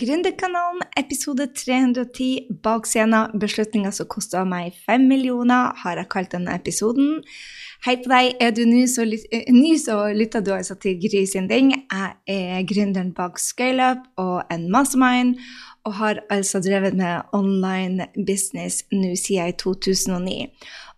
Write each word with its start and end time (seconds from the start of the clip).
Gründerkanalen, 0.00 0.80
episode 0.96 1.46
310, 1.52 2.46
bak 2.64 2.86
scenen, 2.88 3.34
beslutninger 3.42 3.92
som 3.92 4.06
kosta 4.08 4.46
meg 4.48 4.72
fem 4.86 5.02
millioner, 5.10 5.74
har 5.82 6.00
jeg 6.00 6.08
kalt 6.14 6.32
denne 6.32 6.54
episoden. 6.56 7.18
Hei 7.84 7.98
på 8.00 8.08
deg, 8.08 8.30
er 8.40 8.54
du 8.56 8.62
ny, 8.64 8.86
så, 8.88 9.04
eh, 9.04 9.52
ny, 9.52 9.74
så 9.76 9.98
lytter 10.16 10.40
du 10.40 10.54
altså 10.56 10.78
til 10.80 10.96
Gry 11.02 11.26
sin 11.28 11.48
ding. 11.48 11.74
Jeg 11.92 12.14
er 12.26 12.64
gründeren 12.64 13.12
bak 13.12 13.38
ScaleUp 13.38 14.08
og 14.16 14.42
en 14.50 14.70
mastermind, 14.72 15.36
og 15.84 15.94
har 15.94 16.20
altså 16.30 16.60
drevet 16.60 16.96
med 16.96 17.20
online 17.32 18.06
business 18.26 18.84
nå 18.92 19.14
siden 19.16 19.52
2009. 19.52 20.48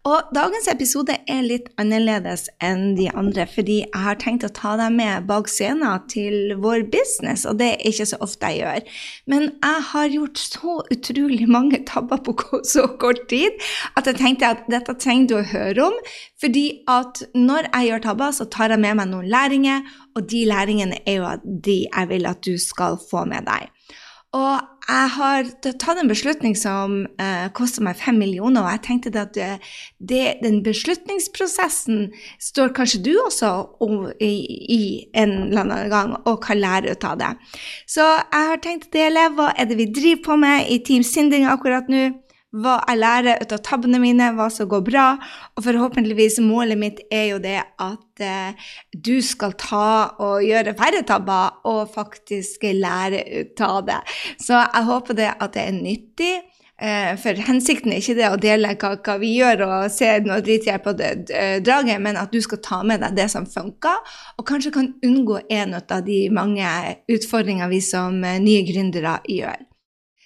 Og 0.02 0.32
dagens 0.34 0.64
episode 0.66 1.14
er 1.30 1.44
litt 1.46 1.68
annerledes 1.78 2.48
enn 2.66 2.96
de 2.98 3.04
andre, 3.14 3.44
fordi 3.46 3.76
jeg 3.84 4.00
har 4.02 4.16
tenkt 4.18 4.42
å 4.42 4.48
ta 4.50 4.72
deg 4.80 4.96
med 4.96 5.28
bak 5.28 5.46
scenen 5.46 6.02
til 6.10 6.56
vår 6.58 6.88
business, 6.90 7.44
og 7.46 7.60
det 7.60 7.68
er 7.76 7.84
ikke 7.86 8.08
så 8.10 8.18
ofte 8.26 8.50
jeg 8.50 8.64
gjør. 8.64 8.96
Men 9.30 9.46
jeg 9.52 9.84
har 9.92 10.16
gjort 10.16 10.42
så 10.42 10.74
utrolig 10.96 11.46
mange 11.46 11.84
tabber 11.86 12.18
på 12.26 12.34
så 12.66 12.88
kort 12.98 13.29
tid 13.30 13.62
at 13.94 14.10
jeg 14.10 14.18
tenkte 14.18 14.50
at 14.57 14.66
dette 14.74 14.96
trenger 14.98 15.30
du 15.30 15.36
å 15.38 15.46
høre 15.52 15.86
om, 15.93 16.00
fordi 16.43 16.66
at 16.90 17.22
når 17.38 17.71
jeg 17.71 17.93
gjør 17.93 18.07
tabber, 18.08 18.34
så 18.34 18.48
tar 18.50 18.74
jeg 18.74 18.82
med 18.82 18.98
meg 18.98 19.12
noen 19.12 19.30
læringer, 19.30 19.86
og 20.18 20.26
de 20.34 20.43
læringene 20.50 20.98
er 21.07 21.21
jo 21.21 21.30
de 21.46 21.79
jeg 21.86 22.10
vil 22.10 22.26
at 22.26 22.43
du 22.43 22.57
skal 22.58 22.98
få 23.07 23.22
med 23.30 23.46
deg. 23.46 23.71
Og 24.32 24.61
jeg 24.82 25.09
har 25.14 25.49
tatt 25.63 25.99
en 26.00 26.09
beslutning 26.11 26.54
som 26.59 27.03
eh, 27.21 27.49
kosta 27.54 27.82
meg 27.85 27.99
fem 28.00 28.17
millioner, 28.18 28.64
og 28.64 28.71
jeg 28.72 28.82
tenkte 28.86 29.13
at 29.21 29.35
det, 29.36 29.50
det, 30.00 30.22
den 30.43 30.63
beslutningsprosessen 30.64 32.08
står 32.42 32.72
kanskje 32.77 33.03
du 33.05 33.12
også 33.22 33.53
i, 34.25 34.33
i, 34.72 34.81
en 35.12 35.36
eller 35.50 35.62
annen 35.62 35.92
gang 35.92 36.14
og 36.25 36.41
kan 36.47 36.61
lære 36.61 36.97
ut 36.97 37.06
av 37.06 37.20
det. 37.20 37.31
Så 37.86 38.03
jeg 38.03 38.48
har 38.50 38.64
tenkt 38.64 38.89
å 38.89 38.97
dele 38.97 39.28
hva 39.36 39.50
er 39.53 39.69
det 39.70 39.78
vi 39.78 39.91
driver 39.92 40.25
på 40.27 40.41
med 40.42 40.72
i 40.72 40.80
Team 40.86 41.05
Sinding 41.06 41.47
akkurat 41.53 41.92
nå 41.92 42.08
hva 42.52 42.77
jeg 42.84 43.00
lærer 43.00 43.40
ut 43.40 43.54
av 43.56 43.62
tabbene 43.64 44.00
mine, 44.02 44.28
hva 44.36 44.48
som 44.52 44.68
går 44.68 44.84
bra. 44.84 45.06
Og 45.56 45.64
forhåpentligvis 45.64 46.38
målet 46.44 46.80
mitt 46.80 47.02
er 47.12 47.30
jo 47.32 47.40
det 47.42 47.58
at 47.62 48.24
eh, 48.24 48.70
du 48.92 49.16
skal 49.24 49.56
ta 49.60 49.88
og 50.20 50.44
gjøre 50.44 50.77
færre 50.78 51.02
tabber 51.08 51.62
og 51.68 51.92
faktisk 51.94 52.68
lære 52.77 53.24
ut 53.40 53.64
av 53.64 53.84
det. 53.88 54.00
Så 54.40 54.58
jeg 54.58 54.88
håper 54.90 55.22
det 55.22 55.30
at 55.32 55.54
det 55.56 55.64
er 55.64 55.78
nyttig. 55.78 56.34
Eh, 56.82 57.12
for 57.20 57.38
hensikten 57.46 57.92
er 57.94 58.02
ikke 58.02 58.18
det 58.18 58.28
å 58.28 58.38
dele 58.42 58.72
hva, 58.74 58.94
hva 58.98 59.16
vi 59.22 59.32
gjør 59.38 59.64
og 59.68 59.88
se 59.94 60.12
noe 60.27 60.40
dritgjør 60.44 60.80
på 60.82 60.96
det, 60.98 61.12
draget, 61.62 62.00
men 62.02 62.18
at 62.18 62.32
du 62.34 62.40
skal 62.42 62.60
ta 62.64 62.80
med 62.82 63.05
deg 63.05 63.16
det 63.16 63.28
som 63.30 63.46
funker, 63.46 64.16
og 64.36 64.48
kanskje 64.48 64.74
kan 64.74 64.88
unngå 65.06 65.44
en 65.46 65.78
av 65.78 66.02
de 66.05 66.24
mange 66.34 66.66
utfordringene 67.12 67.70
vi 67.72 67.80
som 67.86 68.18
eh, 68.27 68.40
nye 68.42 68.66
gründere 68.66 69.20
gjør. 69.30 69.62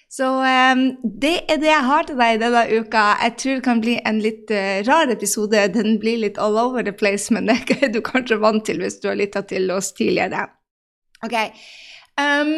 Så 0.07 0.27
um, 0.39 0.83
det 1.03 1.33
er 1.51 1.59
det 1.59 1.67
jeg 1.67 1.83
har 1.83 2.07
til 2.07 2.19
deg 2.19 2.39
denne 2.39 2.63
uka. 2.71 3.03
Jeg 3.25 3.33
tror 3.41 3.57
det 3.57 3.65
kan 3.65 3.83
bli 3.83 3.97
en 4.07 4.21
litt 4.23 4.53
uh, 4.55 4.79
rar 4.87 5.11
episode. 5.11 5.65
Den 5.75 5.97
blir 6.01 6.21
litt 6.23 6.39
all 6.39 6.55
over 6.61 6.85
the 6.87 6.95
place, 6.95 7.33
men 7.33 7.47
det 7.51 7.77
er 7.81 7.91
du 7.91 7.99
kanskje 8.05 8.39
vant 8.41 8.63
til 8.67 8.79
hvis 8.83 9.01
du 9.03 9.09
har 9.11 9.19
lytta 9.19 9.43
til 9.49 9.67
oss 9.75 9.91
tidligere. 9.97 10.47
Ok. 11.27 11.35
Um, 12.17 12.55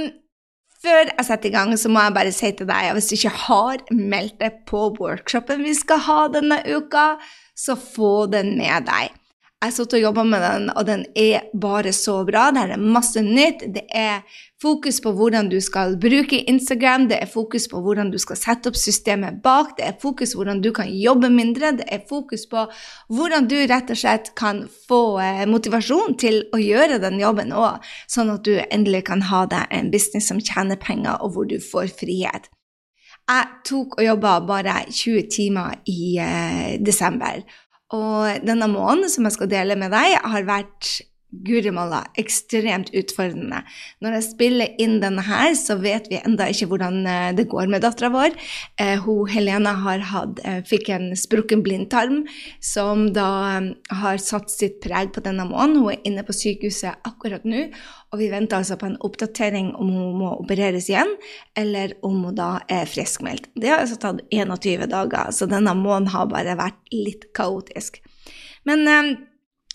før 0.80 1.02
jeg 1.10 1.26
setter 1.28 1.50
i 1.50 1.56
gang, 1.58 1.74
så 1.76 1.92
må 1.92 2.06
jeg 2.06 2.16
bare 2.16 2.36
si 2.36 2.52
til 2.56 2.70
deg 2.70 2.92
at 2.92 2.96
hvis 2.96 3.10
du 3.10 3.18
ikke 3.18 3.36
har 3.48 3.82
meldt 3.92 4.38
deg 4.40 4.62
på 4.70 4.86
workshopen 5.00 5.66
vi 5.66 5.74
skal 5.76 6.06
ha 6.06 6.20
denne 6.32 6.62
uka, 6.70 7.16
så 7.58 7.76
få 7.76 8.30
den 8.32 8.54
med 8.62 8.88
deg. 8.88 9.19
Jeg 9.60 9.74
sittet 9.76 9.98
og 9.98 10.04
jobba 10.06 10.24
med 10.24 10.40
den, 10.40 10.70
og 10.72 10.86
den 10.88 11.02
er 11.20 11.50
bare 11.52 11.92
så 11.92 12.22
bra. 12.24 12.46
Det 12.56 12.62
er 12.64 12.80
masse 12.80 13.20
nytt. 13.20 13.66
Det 13.76 13.82
er 13.92 14.22
fokus 14.62 15.02
på 15.04 15.12
hvordan 15.12 15.50
du 15.52 15.58
skal 15.60 15.98
bruke 16.00 16.40
Instagram, 16.48 17.10
det 17.10 17.18
er 17.20 17.28
fokus 17.28 17.68
på 17.68 17.82
hvordan 17.84 18.08
du 18.12 18.16
skal 18.24 18.40
sette 18.40 18.72
opp 18.72 18.80
systemet 18.80 19.42
bak, 19.44 19.76
det 19.78 19.86
er 19.88 19.98
fokus 20.02 20.32
på 20.32 20.42
hvordan 20.42 20.62
du 20.64 20.72
kan 20.76 20.88
jobbe 20.88 21.30
mindre, 21.32 21.74
det 21.80 21.88
er 21.92 22.04
fokus 22.10 22.46
på 22.48 22.66
hvordan 23.12 23.48
du 23.52 23.58
rett 23.68 23.92
og 23.92 24.00
slett 24.00 24.32
kan 24.40 24.66
få 24.88 25.20
eh, 25.24 25.46
motivasjon 25.48 26.16
til 26.20 26.42
å 26.56 26.60
gjøre 26.60 27.00
den 27.04 27.20
jobben 27.20 27.52
òg, 27.56 27.84
sånn 28.08 28.32
at 28.36 28.48
du 28.48 28.56
endelig 28.62 29.06
kan 29.12 29.24
ha 29.28 29.46
deg 29.48 29.72
en 29.76 29.92
business 29.92 30.32
som 30.32 30.40
tjener 30.40 30.80
penger, 30.80 31.20
og 31.20 31.36
hvor 31.36 31.48
du 31.48 31.58
får 31.64 31.92
frihet. 32.00 32.52
Jeg 33.30 33.48
tok 33.68 34.00
og 34.00 34.08
jobba 34.08 34.40
bare 34.44 34.84
20 34.88 35.28
timer 35.32 35.82
i 35.88 36.16
eh, 36.20 36.78
desember. 36.84 37.44
Og 37.96 38.44
denne 38.46 38.68
måneden 38.70 39.10
som 39.10 39.26
jeg 39.26 39.38
skal 39.38 39.50
dele 39.50 39.78
med 39.80 39.94
deg, 39.94 40.20
har 40.22 40.46
vært 40.46 41.00
guri 41.30 41.72
malla, 41.74 42.02
ekstremt 42.20 42.90
utfordrende. 42.98 43.62
Når 44.02 44.18
jeg 44.18 44.26
spiller 44.26 44.82
inn 44.82 44.98
denne 45.04 45.24
her, 45.28 45.54
så 45.58 45.78
vet 45.82 46.10
vi 46.10 46.20
enda 46.24 46.48
ikke 46.50 46.70
hvordan 46.72 47.00
eh, 47.06 47.30
det 47.38 47.48
går 47.52 47.70
med 47.70 47.84
dattera 47.86 48.10
vår. 48.14 48.34
Eh, 48.82 48.98
hun, 49.06 49.30
Helena 49.30 49.76
hatt, 49.78 50.42
eh, 50.44 50.62
fikk 50.68 50.90
en 50.96 51.12
sprukken 51.20 51.62
blindtarm 51.66 52.24
som 52.64 53.08
da 53.14 53.30
har 54.02 54.22
satt 54.24 54.50
sitt 54.54 54.80
preg 54.84 55.14
på 55.14 55.24
denne 55.26 55.46
måneden. 55.50 55.80
Hun 55.84 55.94
er 55.94 56.10
inne 56.10 56.26
på 56.26 56.36
sykehuset 56.36 57.06
akkurat 57.08 57.46
nå, 57.48 57.68
og 58.10 58.22
vi 58.22 58.32
venter 58.34 58.60
altså 58.60 58.80
på 58.80 58.90
en 58.90 59.00
oppdatering 59.06 59.74
om 59.78 59.94
hun 59.94 60.20
må 60.24 60.34
opereres 60.42 60.90
igjen, 60.90 61.14
eller 61.58 61.94
om 62.06 62.24
hun 62.26 62.38
da 62.38 62.52
er 62.72 62.90
friskmeldt. 62.90 63.52
Det 63.54 63.70
har 63.70 63.84
altså 63.84 64.00
tatt 64.02 64.26
21 64.34 64.90
dager, 64.90 65.30
så 65.36 65.50
denne 65.50 65.78
måneden 65.78 66.10
har 66.16 66.30
bare 66.32 66.58
vært 66.60 66.82
litt 66.96 67.30
kaotisk. 67.38 68.02
Men 68.68 68.88
Eh, 68.90 69.16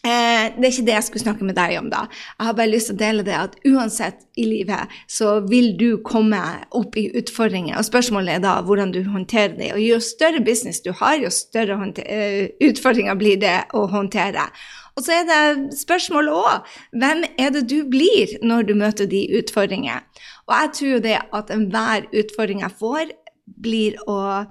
det 0.05 0.67
er 0.67 0.71
ikke 0.71 0.85
det 0.85 0.97
jeg 0.99 1.07
skulle 1.07 1.23
snakke 1.23 1.47
med 1.49 1.57
deg 1.57 1.79
om, 1.79 1.89
da. 1.93 2.05
Jeg 2.37 2.49
har 2.51 2.57
bare 2.59 2.71
lyst 2.71 2.91
til 2.91 2.97
å 2.99 3.01
dele 3.01 3.25
det 3.25 3.37
at 3.39 3.55
uansett 3.65 4.27
i 4.37 4.45
livet 4.45 4.93
så 5.09 5.39
vil 5.49 5.73
du 5.81 5.89
komme 6.05 6.41
opp 6.77 6.99
i 7.01 7.07
utfordringer. 7.17 7.79
Og 7.79 7.89
spørsmålet 7.89 8.37
er 8.37 8.45
da 8.45 8.59
hvordan 8.67 8.93
du 8.93 9.01
håndterer 9.09 9.57
det. 9.57 9.71
Og 9.73 9.81
jo 9.81 10.01
større 10.05 10.43
business 10.45 10.83
du 10.85 10.93
har, 10.93 11.17
jo 11.23 11.33
større 11.33 11.79
uh, 11.81 12.45
utfordringer 12.69 13.17
blir 13.21 13.41
det 13.41 13.57
å 13.73 13.87
håndtere. 13.93 14.51
Og 14.95 15.07
så 15.07 15.17
er 15.21 15.25
det 15.27 15.79
spørsmålet 15.81 16.37
òg 16.37 16.75
hvem 17.01 17.25
er 17.41 17.55
det 17.57 17.65
du 17.73 17.81
blir 17.91 18.37
når 18.45 18.69
du 18.69 18.75
møter 18.79 19.09
de 19.11 19.25
utfordringene? 19.41 20.05
Og 20.45 20.55
jeg 20.59 20.75
tror 20.77 20.93
jo 20.93 21.01
det 21.09 21.17
at 21.41 21.55
enhver 21.55 22.07
utfordring 22.13 22.61
jeg 22.63 22.77
får, 22.79 23.17
blir 23.65 23.97
å 24.11 24.45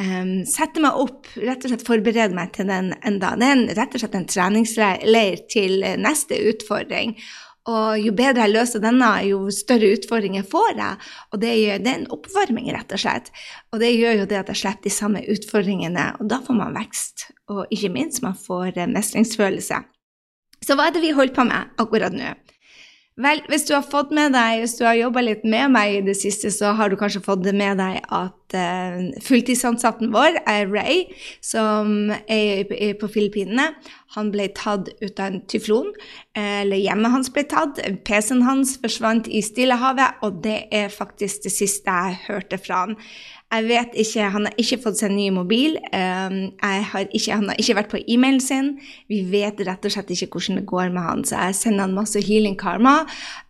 um, 0.00 0.32
sette 0.48 0.82
meg 0.82 0.96
opp, 0.98 1.28
rett 1.36 1.64
og 1.64 1.72
slett 1.72 1.86
forberede 1.86 2.36
meg 2.36 2.54
til 2.56 2.70
den 2.70 2.94
enda. 3.06 3.34
Det 3.38 3.48
er 3.48 3.56
en, 3.56 3.66
rett 3.78 3.94
og 3.94 4.02
slett 4.02 4.16
en 4.18 4.30
treningsleir 4.30 5.44
til 5.50 5.84
neste 6.00 6.38
utfordring. 6.52 7.16
Og 7.68 8.00
jo 8.00 8.14
bedre 8.16 8.46
jeg 8.46 8.54
løser 8.54 8.80
denne, 8.80 9.10
jo 9.28 9.42
større 9.52 9.90
utfordringer 9.92 10.46
får 10.48 10.70
jeg. 10.78 11.08
Og 11.34 11.42
det, 11.42 11.52
gjør, 11.60 11.82
det 11.84 11.90
er 11.90 11.98
en 11.98 12.10
oppvarming, 12.16 12.70
rett 12.72 12.94
og 12.96 13.02
slett. 13.02 13.28
Og 13.74 13.82
det 13.82 13.92
gjør 13.92 14.22
jo 14.22 14.28
det 14.30 14.38
at 14.40 14.52
jeg 14.54 14.62
slipper 14.62 14.88
de 14.88 14.94
samme 14.94 15.24
utfordringene, 15.34 16.06
og 16.16 16.30
da 16.32 16.40
får 16.46 16.56
man 16.56 16.78
vekst. 16.78 17.28
Og 17.52 17.66
ikke 17.74 17.92
minst, 17.92 18.22
man 18.24 18.38
får 18.38 18.80
mestringsfølelse. 18.88 19.82
Så 20.64 20.74
hva 20.74 20.88
er 20.88 20.96
det 20.96 21.04
vi 21.04 21.14
holder 21.14 21.36
på 21.36 21.44
med 21.48 21.76
akkurat 21.82 22.16
nå? 22.16 22.32
Vel, 23.18 23.40
hvis 23.50 23.64
du 23.66 23.72
har 23.74 23.82
fått 23.82 24.12
med 24.14 24.30
deg, 24.36 24.60
hvis 24.62 24.76
du 24.78 24.84
har 24.86 24.94
jobba 24.94 25.24
litt 25.24 25.42
med 25.42 25.72
meg 25.74 25.96
i 25.96 26.02
det 26.06 26.14
siste, 26.20 26.52
så 26.54 26.70
har 26.78 26.90
du 26.90 26.94
kanskje 27.00 27.24
fått 27.24 27.42
det 27.42 27.54
med 27.58 27.80
deg 27.80 27.96
at 28.14 28.54
uh, 28.54 29.00
fulltidsansatten 29.26 30.12
vår 30.14 30.38
Ray, 30.70 31.08
som 31.42 32.12
er, 32.30 32.62
på 33.00 33.10
Filippinene. 33.10 33.72
Han 34.14 34.30
ble 34.30 34.46
tatt 34.54 34.92
ut 35.02 35.18
av 35.18 35.32
en 35.32 35.42
tyflon, 35.50 35.90
eller 36.38 36.78
hjemmet 36.78 37.12
hans 37.16 37.32
ble 37.34 37.42
tatt. 37.50 37.82
PC-en 38.06 38.46
hans 38.46 38.76
forsvant 38.78 39.26
i 39.26 39.42
Stillehavet, 39.42 40.22
og 40.22 40.38
det 40.46 40.60
er 40.70 40.86
faktisk 40.94 41.42
det 41.48 41.54
siste 41.58 41.90
jeg 41.90 42.22
hørte 42.28 42.62
fra 42.62 42.84
han. 42.86 42.96
Jeg 43.48 43.64
vet 43.64 43.94
ikke, 43.96 44.26
Han 44.28 44.44
har 44.44 44.58
ikke 44.60 44.76
fått 44.82 44.98
seg 45.00 45.12
ny 45.14 45.30
mobil. 45.32 45.78
Har 45.90 47.06
ikke, 47.06 47.32
han 47.32 47.48
har 47.48 47.56
ikke 47.56 47.76
vært 47.78 47.90
på 47.94 48.00
e-mailen 48.04 48.42
sin. 48.44 48.74
Vi 49.08 49.22
vet 49.30 49.62
rett 49.64 49.88
og 49.88 49.94
slett 49.94 50.12
ikke 50.12 50.28
hvordan 50.34 50.60
det 50.60 50.66
går 50.68 50.92
med 50.92 51.06
han, 51.06 51.24
så 51.24 51.46
jeg 51.46 51.56
sender 51.56 51.86
han 51.86 51.96
masse 51.96 52.20
healing 52.26 52.58
karma. 52.60 53.06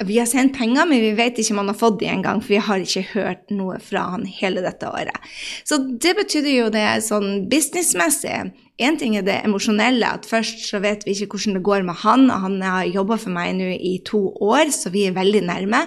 Vi 0.06 0.20
har 0.20 0.30
sendt 0.30 0.54
penger, 0.54 0.86
men 0.86 1.02
vi 1.02 1.10
vet 1.18 1.40
ikke 1.42 1.56
om 1.56 1.64
han 1.64 1.72
har 1.72 1.80
fått 1.80 1.98
de 2.04 2.12
engang, 2.12 2.38
for 2.44 2.54
vi 2.54 2.62
har 2.68 2.86
ikke 2.86 3.08
hørt 3.16 3.50
noe 3.50 3.80
fra 3.82 4.06
han 4.14 4.28
hele 4.38 4.62
dette 4.62 4.86
året. 4.86 5.18
Så 5.66 5.82
det 5.82 6.14
betydde 6.20 6.54
jo 6.54 6.70
det 6.70 6.86
sånn 7.08 7.48
businessmessig. 7.50 8.52
Én 8.78 8.94
ting 8.94 9.16
er 9.18 9.24
det 9.26 9.40
emosjonelle, 9.42 10.06
at 10.06 10.26
først 10.28 10.60
så 10.68 10.78
vet 10.78 11.02
vi 11.02 11.16
ikke 11.16 11.34
hvordan 11.34 11.56
det 11.58 11.64
går 11.66 11.82
med 11.88 11.98
han. 12.04 12.28
og 12.30 12.44
Han 12.44 12.60
har 12.62 12.84
jobba 12.86 13.16
for 13.18 13.34
meg 13.34 13.56
nå 13.58 13.72
i 13.74 13.96
to 14.06 14.20
år, 14.38 14.70
så 14.70 14.92
vi 14.94 15.08
er 15.08 15.16
veldig 15.16 15.42
nærme. 15.48 15.80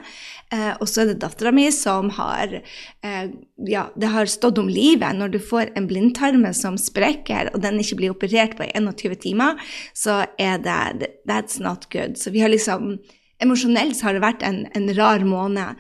Eh, 0.52 0.74
og 0.76 0.90
så 0.92 1.06
er 1.06 1.12
det 1.12 1.22
dattera 1.22 1.54
mi 1.56 1.70
som 1.72 2.12
har 2.18 2.58
eh, 2.60 3.32
Ja, 3.72 3.86
det 3.96 4.12
har 4.12 4.28
stått 4.28 4.60
om 4.60 4.68
livet. 4.68 5.16
Når 5.16 5.32
du 5.32 5.40
får 5.40 5.72
en 5.80 5.88
blindtarme 5.88 6.52
som 6.58 6.76
sprekker, 6.76 7.54
og 7.54 7.64
den 7.64 7.80
ikke 7.80 8.02
blir 8.02 8.12
operert 8.12 8.58
på 8.60 8.68
21 8.68 9.16
timer, 9.24 9.56
så 9.96 10.26
er 10.36 10.60
det 10.60 11.14
That's 11.30 11.62
not 11.64 11.88
good. 11.94 12.20
Så 12.20 12.36
vi 12.36 12.44
har 12.44 12.52
liksom 12.52 12.98
Emosjonelt 13.42 13.96
så 13.98 14.06
har 14.06 14.14
det 14.14 14.22
vært 14.22 14.44
en, 14.46 14.68
en 14.78 14.92
rar 14.94 15.24
måned. 15.26 15.80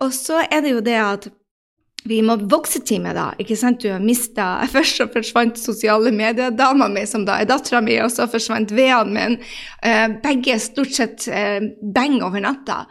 Og 0.00 0.14
så 0.16 0.46
er 0.46 0.62
det 0.64 0.70
jo 0.72 0.80
det 0.80 0.96
at 0.96 1.26
vi 2.08 2.18
må 2.24 2.36
vokse 2.50 2.82
med 2.98 3.14
da. 3.16 3.28
ikke 3.38 3.56
sant? 3.56 3.82
Du 3.82 3.90
har 3.92 4.02
mista 4.02 4.46
Først 4.74 4.98
så 4.98 5.06
forsvant 5.12 5.58
sosiale 5.60 6.12
medier-dama 6.14 6.88
mi, 6.90 7.06
som 7.06 7.26
da 7.28 7.38
er 7.40 7.50
dattera 7.50 7.82
mi, 7.84 7.98
og 8.02 8.10
så 8.10 8.26
forsvant 8.30 8.74
Vean 8.74 9.12
min. 9.14 9.38
Uh, 9.84 10.18
begge 10.22 10.58
stort 10.62 10.94
sett 10.96 11.28
uh, 11.30 11.60
bang 11.94 12.20
over 12.22 12.42
natta. 12.42 12.84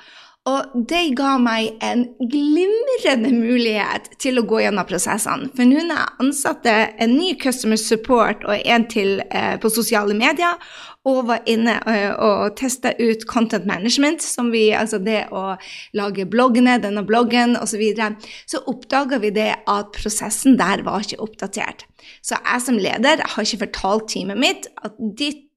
Og 0.49 0.71
det 0.89 1.11
ga 1.13 1.35
meg 1.38 1.75
en 1.85 1.99
glimrende 2.17 3.29
mulighet 3.29 4.07
til 4.23 4.41
å 4.41 4.43
gå 4.49 4.63
gjennom 4.63 4.88
prosessene. 4.89 5.51
For 5.53 5.69
nå 5.69 5.83
når 5.85 5.99
jeg 5.99 6.15
ansatte 6.23 6.73
en 7.03 7.13
ny 7.13 7.35
customer 7.38 7.77
support 7.77 8.41
og 8.47 8.55
en 8.57 8.88
til 8.89 9.19
eh, 9.29 9.59
på 9.61 9.69
sosiale 9.69 10.15
medier, 10.17 10.57
og 11.05 11.27
var 11.29 11.45
inne 11.49 11.75
eh, 11.89 12.09
og 12.17 12.55
testa 12.57 12.95
ut 12.97 13.27
content 13.29 13.69
management, 13.69 14.25
som 14.25 14.49
vi, 14.53 14.71
altså 14.73 14.97
det 15.05 15.27
å 15.29 15.59
lage 15.97 16.25
bloggene, 16.29 16.79
denne 16.81 17.05
bloggen 17.05 17.53
osv., 17.59 17.75
så, 17.75 17.81
videre, 17.83 18.33
så 18.49 18.63
oppdaga 18.69 19.21
vi 19.21 19.33
det 19.38 19.51
at 19.69 19.93
prosessen 19.93 20.57
der 20.57 20.81
var 20.89 21.05
ikke 21.05 21.21
oppdatert. 21.21 21.85
Så 22.25 22.41
jeg 22.41 22.65
som 22.65 22.81
leder 22.81 23.21
har 23.21 23.45
ikke 23.45 23.67
fortalt 23.67 24.09
teamet 24.15 24.41
mitt 24.41 24.69
at 24.81 24.97
ditt 24.97 25.50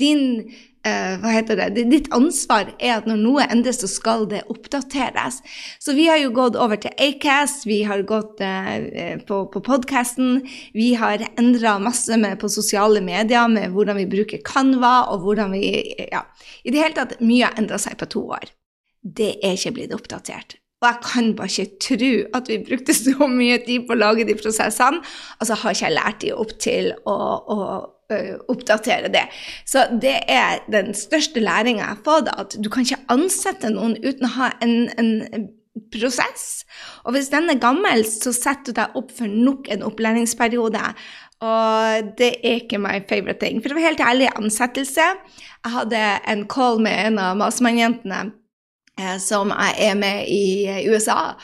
din 0.00 0.22
eh, 0.86 1.16
hva 1.20 1.32
heter 1.34 1.58
det, 1.58 1.84
Ditt 1.90 2.08
ansvar 2.14 2.70
er 2.76 2.96
at 2.98 3.08
når 3.08 3.20
noe 3.20 3.46
endres, 3.50 3.80
så 3.82 3.90
skal 3.90 4.26
det 4.30 4.44
oppdateres. 4.52 5.40
Så 5.82 5.96
vi 5.96 6.06
har 6.10 6.20
jo 6.20 6.32
gått 6.36 6.58
over 6.60 6.80
til 6.80 6.94
Acast, 7.02 7.66
vi 7.68 7.82
har 7.88 8.04
gått 8.08 8.42
eh, 8.44 9.16
på, 9.26 9.44
på 9.52 9.62
podkasten. 9.66 10.42
Vi 10.76 10.92
har 11.00 11.24
endra 11.36 11.76
masse 11.82 12.18
med, 12.20 12.38
på 12.42 12.50
sosiale 12.52 13.02
medier 13.04 13.48
med 13.52 13.74
hvordan 13.74 14.00
vi 14.02 14.10
bruker 14.18 14.44
Canva, 14.46 15.08
og 15.12 15.26
hvordan 15.26 15.56
vi 15.56 15.64
Ja, 16.12 16.22
i 16.64 16.72
det 16.72 16.80
hele 16.82 16.96
tatt, 16.96 17.18
mye 17.24 17.48
har 17.48 17.58
endra 17.58 17.80
seg 17.82 17.98
på 17.98 18.08
to 18.12 18.22
år. 18.36 18.52
Det 19.02 19.36
er 19.44 19.56
ikke 19.56 19.76
blitt 19.78 19.94
oppdatert. 19.96 20.58
Og 20.82 20.90
jeg 20.90 20.98
kan 21.06 21.28
bare 21.38 21.48
ikke 21.48 21.80
tro 21.80 22.12
at 22.36 22.48
vi 22.52 22.58
brukte 22.62 22.94
så 23.04 23.28
mye 23.30 23.58
tid 23.64 23.86
på 23.88 23.96
å 23.96 24.00
lage 24.00 24.26
de 24.28 24.36
prosessene, 24.38 25.02
og 25.40 25.48
så 25.48 25.58
har 25.58 25.76
ikke 25.76 25.88
jeg 25.88 25.96
lært 25.96 26.22
de 26.24 26.32
opp 26.36 26.56
til 26.62 26.92
å, 27.08 27.16
å 27.16 27.58
oppdatere 28.48 29.10
det. 29.12 29.26
Så 29.66 29.86
det 30.02 30.18
er 30.30 30.62
den 30.72 30.94
største 30.94 31.42
læringa 31.42 31.82
jeg 31.82 31.92
har 31.94 32.02
fått, 32.06 32.32
at 32.32 32.56
du 32.62 32.70
kan 32.70 32.86
ikke 32.86 33.02
ansette 33.12 33.70
noen 33.74 33.96
uten 34.04 34.28
å 34.28 34.34
ha 34.36 34.50
en, 34.64 34.76
en 34.98 35.48
prosess. 35.92 36.64
Og 37.04 37.16
hvis 37.16 37.30
den 37.32 37.50
er 37.52 37.60
gammel, 37.60 38.04
så 38.08 38.32
setter 38.34 38.72
du 38.72 38.78
deg 38.80 38.96
opp 38.98 39.12
for 39.16 39.30
nok 39.30 39.68
en 39.72 39.84
opplæringsperiode. 39.86 40.82
Og 41.44 42.14
det 42.18 42.32
er 42.40 42.62
ikke 42.62 42.80
my 42.80 43.00
favorite 43.08 43.40
thing. 43.42 43.60
For 43.60 43.72
å 43.72 43.76
være 43.76 43.90
helt 43.90 44.00
ærlig, 44.00 44.30
ansettelse 44.38 45.04
Jeg 45.04 45.74
hadde 45.74 46.02
en 46.32 46.46
call 46.48 46.80
med 46.80 46.96
en 47.10 47.20
av 47.20 47.36
Masmann-jentene 47.36 48.22
eh, 49.00 49.16
som 49.20 49.52
jeg 49.52 49.90
er 49.90 49.98
med 49.98 50.30
i 50.32 50.86
USA. 50.88 51.34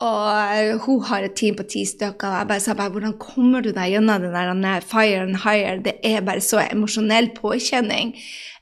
Og 0.00 0.78
hun 0.86 1.02
har 1.04 1.26
et 1.26 1.34
team 1.36 1.56
på 1.58 1.66
ti 1.68 1.84
stykker. 1.84 2.28
Og 2.28 2.38
jeg 2.38 2.48
bare 2.48 2.62
sa 2.64 2.74
bare, 2.76 2.92
hvordan 2.94 3.18
kommer 3.20 3.60
du 3.60 3.68
deg 3.76 3.92
gjennom 3.92 4.22
den 4.24 4.62
der 4.64 4.86
fire 4.86 5.26
and 5.26 5.42
higher? 5.44 5.82
Det 5.84 5.98
er 6.04 6.24
bare 6.24 6.40
så 6.40 6.62
emosjonell 6.64 7.28
påkjenning. 7.36 8.14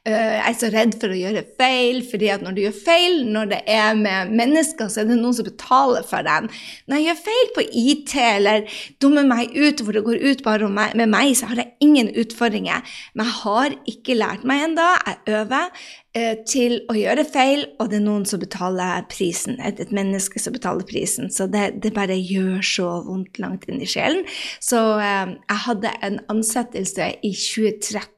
Uh, 0.06 0.12
jeg 0.12 0.44
er 0.46 0.58
så 0.60 0.70
redd 0.72 0.96
for 1.00 1.12
å 1.12 1.18
gjøre 1.18 1.44
feil, 1.60 2.00
fordi 2.10 2.30
at 2.32 2.44
når 2.44 2.56
du 2.56 2.62
gjør 2.62 2.76
feil, 2.76 3.16
når 3.28 3.52
det 3.52 3.60
er 3.74 3.98
med 3.98 4.32
mennesker, 4.38 4.90
så 4.92 5.02
er 5.02 5.10
det 5.10 5.18
noen 5.18 5.36
som 5.36 5.48
betaler 5.48 6.06
for 6.08 6.26
den. 6.26 6.48
Når 6.88 7.00
jeg 7.00 7.08
gjør 7.08 7.22
feil 7.26 7.52
på 7.56 7.66
IT 7.84 8.16
eller 8.24 8.80
dummer 9.02 9.28
meg 9.28 9.54
ut 9.56 9.82
hvor 9.84 9.96
det 9.96 10.04
går 10.06 10.24
ut 10.24 10.44
bare 10.46 10.70
med 10.72 11.08
meg, 11.10 11.34
så 11.38 11.50
har 11.50 11.62
jeg 11.62 11.74
ingen 11.84 12.12
utfordringer. 12.14 12.84
Men 13.14 13.28
jeg 13.28 13.40
har 13.42 13.78
ikke 13.94 14.18
lært 14.18 14.46
meg 14.48 14.68
ennå. 14.68 14.90
Jeg 15.08 15.40
øver. 15.40 15.72
Eh, 16.18 16.38
til 16.48 16.78
å 16.88 16.94
gjøre 16.96 17.22
feil, 17.28 17.66
og 17.78 17.90
det 17.90 17.98
er 17.98 18.04
noen 18.06 18.24
som 18.26 18.40
betaler 18.40 19.04
prisen. 19.12 19.58
Et, 19.60 19.76
et 19.82 19.90
menneske 19.94 20.40
som 20.40 20.54
betaler 20.54 20.86
prisen. 20.88 21.28
Så 21.30 21.46
det, 21.52 21.82
det, 21.84 21.92
bare 21.94 22.16
gjør 22.16 22.62
så 22.64 22.86
vondt 23.06 23.38
langt 23.42 23.66
inn 23.68 23.82
i 23.84 23.88
sjelen. 23.88 24.24
Så 24.64 24.80
eh, 25.04 25.34
jeg 25.36 25.62
hadde 25.66 25.92
en 26.08 26.18
ansettelse 26.32 27.10
i 27.20 27.34
2013 27.36 28.17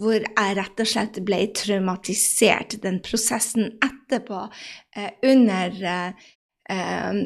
hvor 0.00 0.18
jeg 0.18 0.56
rett 0.58 0.82
og 0.82 0.90
slett 0.90 1.20
ble 1.26 1.44
traumatisert. 1.56 2.78
Den 2.82 3.00
prosessen 3.04 3.78
etterpå, 3.84 4.46
eh, 4.96 5.14
under 5.26 5.78
eh, 5.92 6.26
eh, 6.70 7.22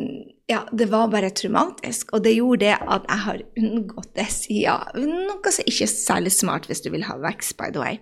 ja, 0.52 0.60
det 0.72 0.90
var 0.92 1.10
bare 1.12 1.32
traumatisk, 1.32 2.12
og 2.12 2.24
det 2.26 2.36
gjorde 2.36 2.66
det 2.66 2.76
at 2.76 3.08
jeg 3.08 3.24
har 3.26 3.42
unngått 3.62 4.14
det 4.18 4.28
siden. 4.34 5.18
Noe 5.28 5.54
som 5.54 5.66
ikke 5.66 5.88
er 5.88 5.92
særlig 5.94 6.34
smart 6.36 6.68
hvis 6.70 6.84
du 6.84 6.92
vil 6.94 7.06
ha 7.08 7.18
vekst, 7.22 7.56
by 7.60 7.72
the 7.72 7.82
way. 7.82 8.00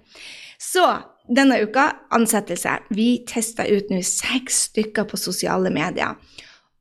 Så 0.60 0.84
denne 1.30 1.60
uka 1.62 1.86
ansettelse. 2.12 2.76
Vi 2.90 3.22
testa 3.28 3.66
ut 3.68 3.90
nå 3.92 4.02
seks 4.04 4.66
stykker 4.70 5.06
på 5.08 5.20
sosiale 5.20 5.72
medier. 5.72 6.18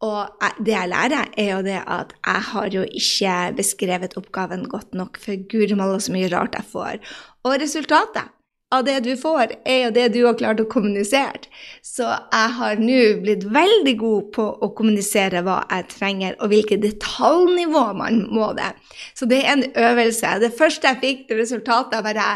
Og 0.06 0.50
det 0.64 0.72
jeg 0.72 0.92
lærer, 0.94 1.32
er 1.36 1.50
jo 1.52 1.62
det 1.66 1.80
at 1.84 2.14
jeg 2.16 2.44
har 2.50 2.68
jo 2.72 2.84
ikke 2.88 3.38
beskrevet 3.58 4.16
oppgaven 4.20 4.68
godt 4.72 4.96
nok, 4.96 5.20
for 5.20 5.48
guri 5.52 5.76
malla 5.76 6.00
så 6.00 6.14
mye 6.16 6.30
rart 6.32 6.56
jeg 6.56 6.70
får. 6.72 7.02
Og 7.44 7.58
resultatet 7.60 8.32
av 8.72 8.86
det 8.86 9.00
du 9.04 9.12
får, 9.18 9.56
er 9.68 9.80
jo 9.88 9.94
det 9.96 10.06
du 10.14 10.20
har 10.24 10.38
klart 10.40 10.62
å 10.62 10.68
kommunisere. 10.70 11.50
Så 11.84 12.06
jeg 12.06 12.54
har 12.60 12.80
nå 12.80 13.00
blitt 13.24 13.48
veldig 13.50 13.96
god 14.00 14.30
på 14.36 14.46
å 14.46 14.70
kommunisere 14.78 15.42
hva 15.46 15.64
jeg 15.66 15.88
trenger, 15.96 16.38
og 16.40 16.54
hvilket 16.54 16.86
detaljnivå 16.86 17.84
man 17.98 18.22
må 18.32 18.54
det. 18.60 18.70
Så 19.18 19.28
det 19.30 19.42
er 19.42 19.56
en 19.56 19.66
øvelse. 19.74 20.38
Det 20.46 20.54
første 20.56 20.94
jeg 20.94 21.04
fikk, 21.04 21.28
til 21.28 21.42
resultatet, 21.42 21.98
var 21.98 22.08
bare 22.08 22.30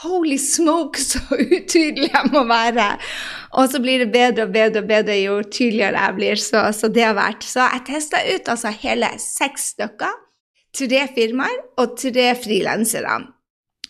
Holy 0.00 0.38
smoke, 0.38 1.00
så 1.10 1.20
utydelig 1.34 2.10
jeg 2.12 2.30
må 2.32 2.44
være! 2.48 2.92
Og 3.58 3.70
så 3.72 3.80
blir 3.82 4.04
det 4.04 4.12
bedre 4.14 4.46
og 4.46 4.54
bedre 4.54 4.84
og 4.84 4.88
bedre 4.88 5.18
jo 5.18 5.40
tydeligere 5.42 6.06
jeg 6.06 6.16
blir. 6.20 6.38
Så, 6.38 6.62
så 6.76 6.88
det 6.88 7.04
har 7.08 7.16
vært. 7.18 7.42
Så 7.46 7.66
jeg 7.66 7.86
testa 7.88 8.22
ut 8.22 8.50
altså 8.54 8.70
hele 8.84 9.10
seks 9.18 9.72
stykker. 9.74 10.16
Tre 10.70 11.02
firmaer 11.16 11.64
og 11.82 11.96
tre 11.98 12.30
frilansere. 12.38 13.18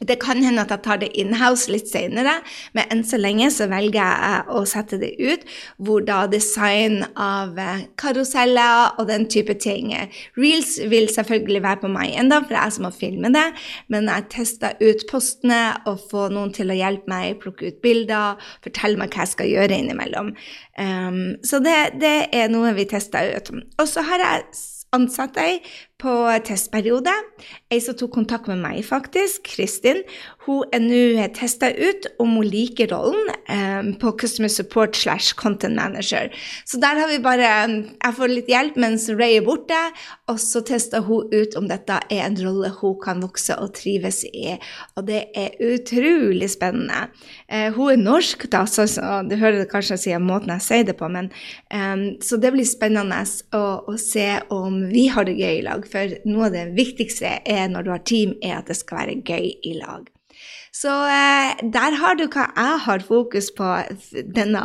Det 0.01 0.17
kan 0.23 0.41
hende 0.41 0.63
at 0.65 0.71
jeg 0.73 0.83
tar 0.85 1.01
det 1.03 1.11
inhouse 1.21 1.69
litt 1.69 1.91
senere, 1.91 2.39
men 2.77 2.89
enn 2.93 3.03
så 3.05 3.19
lenge 3.21 3.51
så 3.53 3.67
velger 3.69 4.01
jeg 4.01 4.45
å 4.49 4.63
sette 4.69 4.97
det 5.01 5.11
ut, 5.21 5.45
hvor 5.77 6.05
da 6.07 6.23
design 6.31 7.03
av 7.21 7.59
eh, 7.61 7.85
karuseller 8.01 8.97
og 8.97 9.11
den 9.11 9.27
type 9.31 9.55
ting 9.61 9.93
Reels 10.39 10.77
vil 10.89 11.09
selvfølgelig 11.13 11.63
være 11.65 11.83
på 11.83 11.91
meg 11.93 12.15
enda, 12.21 12.41
for 12.41 12.55
det 12.55 12.61
er 12.61 12.71
jeg 12.71 12.77
som 12.79 12.87
må 12.89 12.93
filme 12.97 13.33
det, 13.35 13.47
men 13.93 14.09
jeg 14.09 14.29
tester 14.33 14.81
ut 14.81 15.05
postene 15.11 15.61
og 15.91 16.01
får 16.11 16.33
noen 16.35 16.55
til 16.57 16.73
å 16.73 16.79
hjelpe 16.79 17.11
meg, 17.11 17.39
plukke 17.43 17.69
ut 17.71 17.81
bilder, 17.85 18.41
fortelle 18.65 19.01
meg 19.01 19.13
hva 19.13 19.27
jeg 19.27 19.35
skal 19.35 19.53
gjøre 19.53 19.81
innimellom. 19.83 20.33
Um, 20.81 21.23
så 21.45 21.61
det, 21.65 21.79
det 22.01 22.17
er 22.37 22.49
noe 22.53 22.73
vi 22.77 22.89
tester 22.89 23.35
ut. 23.37 23.53
Og 23.81 23.89
så 23.89 24.05
har 24.07 24.23
jeg 24.25 24.45
ansatt 24.97 25.39
ei 25.41 25.61
på 26.01 26.13
testperiode. 26.47 27.13
Ei 27.71 27.79
som 27.83 27.97
tok 27.99 28.13
kontakt 28.17 28.49
med 28.51 28.61
meg, 28.63 28.81
faktisk, 28.87 29.45
Kristin. 29.47 30.03
Hun 30.47 30.65
er 30.75 30.83
nå 30.83 31.27
testa 31.37 31.69
ut 31.71 32.09
om 32.23 32.39
hun 32.39 32.49
liker 32.49 32.91
rollen 32.91 33.31
um, 33.53 33.93
på 34.01 34.13
Customer 34.19 34.51
Support 34.51 34.97
slash 34.99 35.37
Content 35.39 35.77
Manager. 35.77 36.33
Så 36.67 36.81
der 36.83 36.99
har 36.99 37.11
vi 37.11 37.21
bare 37.23 37.51
Jeg 37.51 38.17
får 38.17 38.33
litt 38.33 38.49
hjelp 38.51 38.79
mens 38.81 39.09
Ray 39.13 39.39
er 39.39 39.47
borte, 39.47 39.79
og 40.31 40.41
så 40.43 40.63
tester 40.67 41.05
hun 41.07 41.29
ut 41.31 41.57
om 41.59 41.69
dette 41.71 42.01
er 42.11 42.25
en 42.25 42.39
rolle 42.41 42.73
hun 42.81 42.97
kan 43.03 43.23
vokse 43.23 43.57
og 43.61 43.75
trives 43.77 44.23
i. 44.29 44.57
Og 44.97 45.07
det 45.09 45.23
er 45.37 45.61
utrolig 45.61 46.51
spennende. 46.51 47.11
Uh, 47.47 47.69
hun 47.77 47.95
er 47.95 48.03
norsk, 48.03 48.49
da, 48.51 48.65
så, 48.67 48.89
så 48.91 49.21
du 49.29 49.37
hører 49.37 49.63
det 49.63 49.71
kanskje 49.71 50.01
si 50.01 50.17
måten 50.21 50.55
jeg 50.57 50.67
sier 50.67 50.89
det 50.89 50.97
på, 50.99 51.09
men 51.13 51.31
um, 51.71 52.07
Så 52.25 52.41
det 52.41 52.53
blir 52.55 52.67
spennende 52.69 53.23
å, 53.57 53.65
å 53.87 53.97
se 54.01 54.29
om 54.55 54.81
vi 54.91 55.07
har 55.13 55.29
det 55.29 55.37
gøy 55.39 55.61
i 55.61 55.65
lag 55.67 55.87
for 55.93 56.17
noe 56.29 56.49
av 56.49 56.57
det 56.57 56.71
viktigste 56.79 57.39
er 57.45 57.69
når 57.73 57.87
du 57.87 57.93
har 57.95 58.07
team, 58.07 58.39
er 58.43 58.61
at 58.61 58.71
det 58.71 58.79
skal 58.81 59.03
være 59.03 59.21
gøy 59.27 59.53
i 59.67 59.77
lag. 59.81 60.09
Så 60.73 60.91
eh, 61.11 61.59
der 61.75 61.97
har 61.99 62.15
du 62.19 62.27
hva 62.31 62.47
jeg 62.55 62.77
har 62.85 63.03
fokus 63.03 63.49
på 63.57 63.67
denne, 64.37 64.63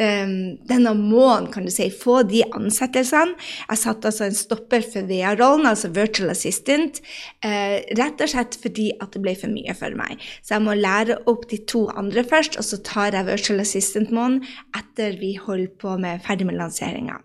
um, 0.00 0.32
denne 0.68 0.94
måneden, 0.96 1.50
kan 1.52 1.68
du 1.68 1.72
si. 1.72 1.90
Få 1.92 2.22
de 2.28 2.40
ansettelsene. 2.56 3.36
Jeg 3.68 3.82
satte 3.82 4.10
altså 4.10 4.30
en 4.30 4.38
stopper 4.38 4.84
for 4.86 5.08
VA-rollen, 5.10 5.68
altså 5.68 5.92
virtual 5.92 6.32
assistant, 6.32 7.02
eh, 7.44 7.84
rett 8.00 8.24
og 8.24 8.32
slett 8.32 8.56
fordi 8.62 8.88
at 8.96 9.12
det 9.12 9.24
ble 9.24 9.36
for 9.36 9.52
mye 9.52 9.76
for 9.76 9.96
meg. 9.98 10.24
Så 10.40 10.56
jeg 10.56 10.66
må 10.66 10.78
lære 10.80 11.20
opp 11.28 11.48
de 11.52 11.60
to 11.68 11.86
andre 11.92 12.24
først, 12.24 12.56
og 12.56 12.64
så 12.64 12.80
tar 12.80 13.12
jeg 13.12 13.28
virtual 13.28 13.60
assistant-måneden 13.60 14.44
etter 14.76 15.20
vi 15.20 15.36
holder 15.36 15.72
på 15.80 15.98
med 16.00 16.24
ferdig 16.24 16.48
med 16.48 16.62
lanseringa. 16.62 17.20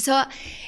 Så 0.00 0.16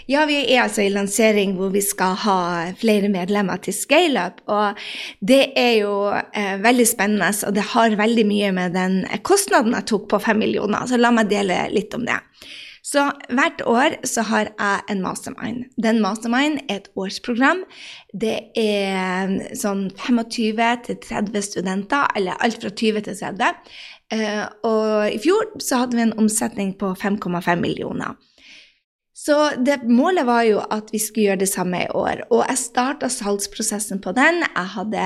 ja, 0.07 0.25
vi 0.29 0.37
er 0.43 0.65
altså 0.67 0.85
i 0.85 0.91
lansering 0.93 1.55
hvor 1.57 1.73
vi 1.75 1.81
skal 1.83 2.17
ha 2.25 2.39
flere 2.79 3.09
medlemmer 3.13 3.63
til 3.65 3.75
ScaleUp. 3.77 4.43
Og 4.53 4.83
det 5.25 5.55
er 5.59 5.73
jo 5.81 5.95
eh, 6.13 6.59
veldig 6.63 6.87
spennende, 6.89 7.33
og 7.47 7.57
det 7.57 7.65
har 7.73 7.97
veldig 7.99 8.27
mye 8.29 8.53
med 8.57 8.77
den 8.77 9.01
kostnaden 9.27 9.75
jeg 9.79 9.89
tok 9.91 10.11
på 10.13 10.21
fem 10.27 10.43
millioner. 10.45 10.85
Så 10.87 11.01
la 11.01 11.13
meg 11.15 11.33
dele 11.33 11.65
litt 11.73 11.97
om 11.97 12.05
det. 12.07 12.21
Så 12.85 13.07
hvert 13.33 13.63
år 13.65 13.95
så 14.05 14.23
har 14.29 14.51
jeg 14.51 14.83
en 14.93 15.01
mastermind. 15.01 15.65
Den 15.81 16.03
mastermind 16.05 16.61
er 16.69 16.83
et 16.83 16.91
årsprogram. 17.01 17.63
Det 18.13 18.37
er 18.61 19.33
sånn 19.57 19.87
25 19.97 20.61
til 20.85 21.01
30 21.01 21.47
studenter, 21.49 22.13
eller 22.13 22.37
alt 22.45 22.61
fra 22.61 22.69
20 22.69 23.07
til 23.09 23.17
30. 23.23 23.73
Eh, 24.13 24.45
og 24.69 25.09
i 25.09 25.19
fjor 25.23 25.57
så 25.65 25.81
hadde 25.81 25.97
vi 25.97 26.05
en 26.05 26.17
omsetning 26.21 26.77
på 26.77 26.93
5,5 27.01 27.57
millioner. 27.65 28.21
Så 29.15 29.35
det, 29.63 29.85
målet 29.87 30.27
var 30.27 30.43
jo 30.43 30.59
at 30.75 30.89
vi 30.91 30.99
skulle 30.99 31.29
gjøre 31.29 31.45
det 31.45 31.51
samme 31.53 31.85
i 31.85 31.91
år. 31.95 32.25
Og 32.35 32.43
jeg 32.43 32.59
starta 32.59 33.11
salgsprosessen 33.13 34.01
på 34.03 34.11
den. 34.17 34.43
Hadde, 34.59 35.05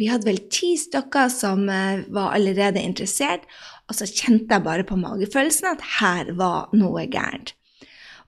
vi 0.00 0.08
hadde 0.08 0.28
vel 0.30 0.40
ti 0.48 0.72
stykker 0.80 1.28
som 1.28 1.66
uh, 1.68 2.00
var 2.08 2.32
allerede 2.38 2.80
interessert. 2.80 3.44
Og 3.90 3.98
så 3.98 4.08
kjente 4.08 4.56
jeg 4.56 4.64
bare 4.64 4.86
på 4.88 4.96
magefølelsen 4.96 5.74
at 5.74 5.84
her 5.98 6.32
var 6.40 6.72
noe 6.72 7.04
gærent. 7.12 7.52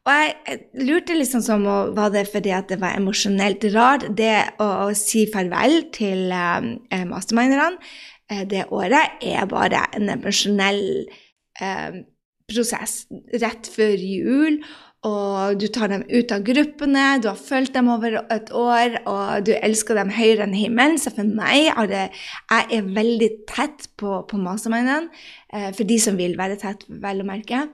Og 0.03 0.11
jeg, 0.19 0.59
lurte 0.83 1.15
liksom 1.15 1.43
som 1.47 1.65
Var 1.97 2.09
det 2.11 2.27
fordi 2.33 2.51
at 2.57 2.69
det 2.73 2.81
var 2.83 2.97
emosjonelt 2.99 3.65
rart, 3.75 4.09
det 4.19 4.35
å, 4.59 4.89
å 4.89 4.95
si 4.99 5.29
farvel 5.31 5.85
til 5.95 6.33
eh, 6.35 7.05
masterminderne 7.07 7.79
eh, 8.27 8.43
det 8.51 8.67
året, 8.75 9.23
er 9.23 9.47
bare 9.47 9.85
en 9.95 10.11
emosjonell 10.17 10.83
eh, 11.63 12.03
prosess 12.51 13.05
rett 13.39 13.71
før 13.71 13.95
jul 13.95 14.59
og 15.03 15.59
du 15.59 15.67
tar 15.75 15.91
dem 15.91 16.05
ut 16.07 16.31
av 16.31 16.45
gruppene, 16.47 17.07
du 17.19 17.27
har 17.27 17.39
fulgt 17.39 17.75
dem 17.75 17.89
over 17.91 18.21
et 18.31 18.53
år, 18.55 19.01
og 19.11 19.49
du 19.49 19.51
elsker 19.57 19.99
dem 19.99 20.13
høyere 20.15 20.47
enn 20.47 20.55
himmelen. 20.55 20.95
Så 21.03 21.11
for 21.11 21.27
meg 21.27 21.73
er 21.73 21.91
det 21.91 22.05
Jeg 22.13 22.69
er 22.79 22.93
veldig 22.95 23.31
tett 23.51 23.89
på, 23.99 24.21
på 24.31 24.39
mastermindene, 24.39 25.11
eh, 25.53 25.73
for 25.75 25.89
de 25.89 25.99
som 25.99 26.19
vil 26.21 26.37
være 26.39 26.61
tett, 26.61 26.87
vel 26.87 27.25
å 27.25 27.27
merke. 27.27 27.65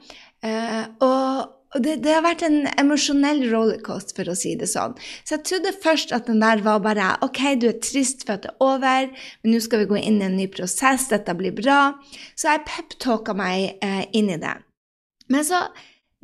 Eh, 0.41 0.85
og, 1.05 1.51
og 1.77 1.85
det, 1.85 1.99
det, 2.07 2.15
har 2.15 2.25
vært 2.25 2.47
en 2.49 2.63
emosjonell 2.81 3.45
rollercoaster, 3.51 4.17
for 4.17 4.33
å 4.33 4.39
si 4.39 4.55
det 4.57 4.71
sånn. 4.73 4.97
Så 5.21 5.37
jeg 5.37 5.45
trodde 5.51 5.75
først 5.85 6.17
at 6.17 6.33
den 6.33 6.41
der 6.41 6.65
var 6.65 6.81
bare 6.87 7.11
OK, 7.27 7.43
du 7.61 7.69
er 7.69 7.77
trist 7.85 8.25
for 8.25 8.39
at 8.39 8.47
det 8.49 8.55
er 8.55 8.65
over, 8.71 9.13
men 9.43 9.53
nå 9.53 9.61
skal 9.61 9.85
vi 9.85 9.91
gå 9.93 10.01
inn 10.01 10.23
i 10.23 10.31
en 10.31 10.41
ny 10.41 10.49
prosess, 10.55 11.11
dette 11.13 11.37
blir 11.37 11.53
bra. 11.61 11.93
Så 12.33 12.55
jeg 12.55 12.65
peptalka 12.73 13.37
meg 13.37 13.85
eh, 13.85 14.09
inn 14.17 14.33
i 14.33 14.41
det. 14.41 14.57
Men 15.29 15.45
så 15.45 15.67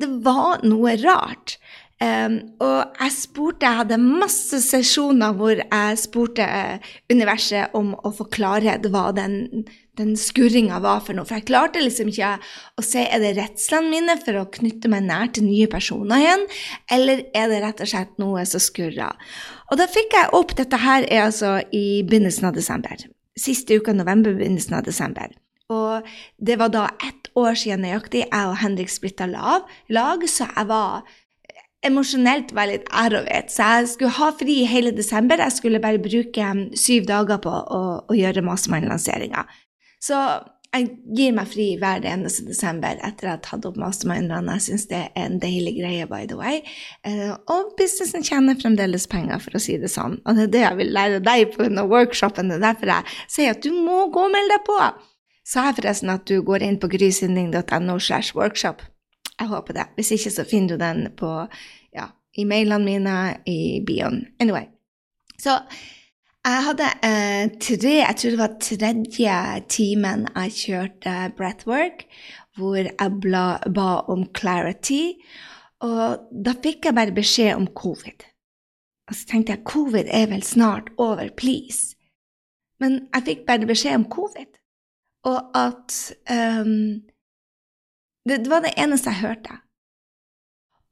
det 0.01 0.11
var 0.25 0.63
noe 0.67 0.95
rart. 1.03 1.57
Um, 1.95 2.33
og 2.59 2.97
jeg 2.99 3.11
spurte, 3.15 3.63
jeg 3.63 3.79
hadde 3.79 3.97
masse 4.01 4.57
sesjoner 4.65 5.31
hvor 5.37 5.55
jeg 5.55 5.99
spurte 6.01 6.43
uh, 6.43 6.89
universet 7.07 7.71
om 7.77 7.93
å 7.95 8.11
forklare 8.17 8.73
hva 8.91 9.05
den, 9.15 9.63
den 9.95 10.11
skurringa 10.19 10.81
var 10.83 11.05
for 11.05 11.15
noe. 11.15 11.23
For 11.23 11.39
jeg 11.39 11.47
klarte 11.47 11.79
liksom 11.79 12.11
ikke 12.11 12.33
å 12.75 12.83
se 12.83 13.05
er 13.05 13.23
det 13.23 13.37
redslene 13.39 13.93
mine 13.93 14.17
for 14.25 14.41
å 14.41 14.49
knytte 14.57 14.91
meg 14.91 15.07
nær 15.07 15.31
til 15.31 15.47
nye 15.47 15.69
personer 15.71 16.25
igjen, 16.25 16.45
eller 16.97 17.23
er 17.31 17.47
det 17.53 17.61
rett 17.63 17.85
og 17.87 17.91
slett 17.93 18.19
noe 18.19 18.43
som 18.49 18.63
skurrer. 18.65 19.15
Og 19.71 19.79
da 19.79 19.87
fikk 19.87 20.19
jeg 20.19 20.33
opp 20.35 20.51
Dette 20.59 20.83
her 20.83 21.07
er 21.07 21.29
altså 21.29 21.57
i 21.71 22.03
begynnelsen 22.03 22.51
av 22.51 22.59
desember. 22.59 23.07
Siste 23.39 23.79
uka 23.79 23.95
november, 23.95 24.35
begynnelsen 24.35 24.75
av 24.75 24.83
desember. 24.83 25.31
Og 25.73 26.05
det 26.37 26.59
var 26.61 26.69
da 26.73 26.87
ett 27.01 27.31
år 27.35 27.57
siden 27.57 27.85
nøyaktig 27.85 28.25
jeg 28.27 28.49
og 28.49 28.57
Henrik 28.61 28.91
splitta 28.93 29.25
lag, 29.25 30.27
så 30.29 30.45
jeg 30.51 30.67
var 30.69 31.05
emosjonelt 31.85 32.53
var 32.57 32.69
litt 32.69 32.87
ærovet. 32.93 33.51
Så 33.53 33.69
jeg 33.69 33.91
skulle 33.93 34.17
ha 34.17 34.31
fri 34.37 34.57
hele 34.69 34.93
desember. 34.95 35.41
Jeg 35.41 35.57
skulle 35.57 35.81
bare 35.81 36.01
bruke 36.01 36.49
syv 36.77 37.05
dager 37.09 37.41
på 37.41 37.51
å, 37.51 37.83
å 38.09 38.17
gjøre 38.17 38.45
Mastermind-lanseringa. 38.45 39.45
Så 40.01 40.17
jeg 40.75 40.89
gir 41.15 41.31
meg 41.35 41.47
fri 41.47 41.65
hver 41.79 42.03
eneste 42.09 42.43
desember 42.49 42.97
etter 42.99 43.07
at 43.07 43.23
jeg 43.23 43.31
har 43.31 43.43
tatt 43.45 43.67
opp 43.69 43.77
mastermindene. 43.79 44.57
Jeg 44.57 44.65
syns 44.65 44.87
det 44.89 44.99
er 45.05 45.23
en 45.23 45.37
deilig 45.39 45.77
greie, 45.77 46.07
by 46.09 46.25
the 46.27 46.35
way. 46.39 46.61
Eh, 47.07 47.31
og 47.31 47.71
businessen 47.79 48.25
tjener 48.27 48.59
fremdeles 48.59 49.07
penger, 49.11 49.39
for 49.43 49.55
å 49.55 49.63
si 49.63 49.77
det 49.79 49.91
sånn. 49.93 50.19
Og 50.25 50.35
det 50.35 50.49
er 50.49 50.53
det 50.55 50.63
jeg 50.65 50.79
vil 50.81 50.93
lære 50.97 51.23
deg 51.23 51.53
på 51.53 51.63
denne 51.63 51.87
workshopen. 51.91 52.51
Det 52.51 52.59
er 52.59 52.65
derfor 52.67 52.91
jeg 52.91 53.19
sier 53.37 53.55
at 53.55 53.63
du 53.63 53.71
må 53.71 54.07
gå 54.11 54.27
og 54.27 54.33
melde 54.35 54.57
deg 54.57 54.67
på. 54.67 54.79
Sa 55.45 55.67
jeg 55.67 55.77
forresten 55.77 56.09
at 56.09 56.25
du 56.25 56.39
går 56.45 56.63
inn 56.65 56.79
på 56.81 56.89
grysynding.no 56.89 57.99
slash 58.01 58.33
workshop? 58.37 58.81
Jeg 59.35 59.51
håper 59.51 59.77
det. 59.77 59.89
Hvis 59.95 60.13
ikke, 60.15 60.31
så 60.33 60.45
finner 60.47 60.73
du 60.73 60.81
den 60.81 61.09
på 61.17 61.29
ja, 61.93 62.07
i 62.33 62.47
mailene 62.49 62.85
mine 62.85 63.17
i 63.45 63.83
bioen. 63.85 64.23
Anyway. 64.41 64.65
Så 65.37 65.59
jeg 66.45 66.63
hadde 66.67 66.87
eh, 67.03 67.51
tre 67.61 67.93
Jeg 67.99 68.15
tror 68.17 68.33
det 68.33 68.39
var 68.39 68.57
tredje 68.61 69.37
timen 69.69 70.27
jeg 70.35 70.55
kjørte 70.55 71.15
breathwork, 71.37 72.05
hvor 72.57 72.77
jeg 72.79 73.19
bla, 73.21 73.45
ba 73.69 73.89
om 74.09 74.25
clarity. 74.33 75.19
Og 75.85 76.25
da 76.31 76.55
fikk 76.63 76.89
jeg 76.89 76.97
bare 76.97 77.13
beskjed 77.13 77.53
om 77.53 77.67
covid. 77.67 78.25
Og 79.09 79.17
så 79.17 79.27
tenkte 79.29 79.53
jeg 79.53 79.67
covid 79.67 80.09
er 80.09 80.29
vel 80.31 80.43
snart 80.43 80.89
over, 80.97 81.29
please. 81.37 81.93
Men 82.81 83.03
jeg 83.13 83.27
fikk 83.29 83.45
bare 83.45 83.69
beskjed 83.69 83.99
om 83.99 84.09
covid 84.09 84.49
og 85.25 85.57
at 85.57 85.93
um, 86.29 87.01
det, 88.25 88.43
det, 88.45 88.49
var 88.49 88.65
det 88.65 88.75
eneste 88.77 89.11
jeg 89.13 89.23
hørte. 89.23 89.59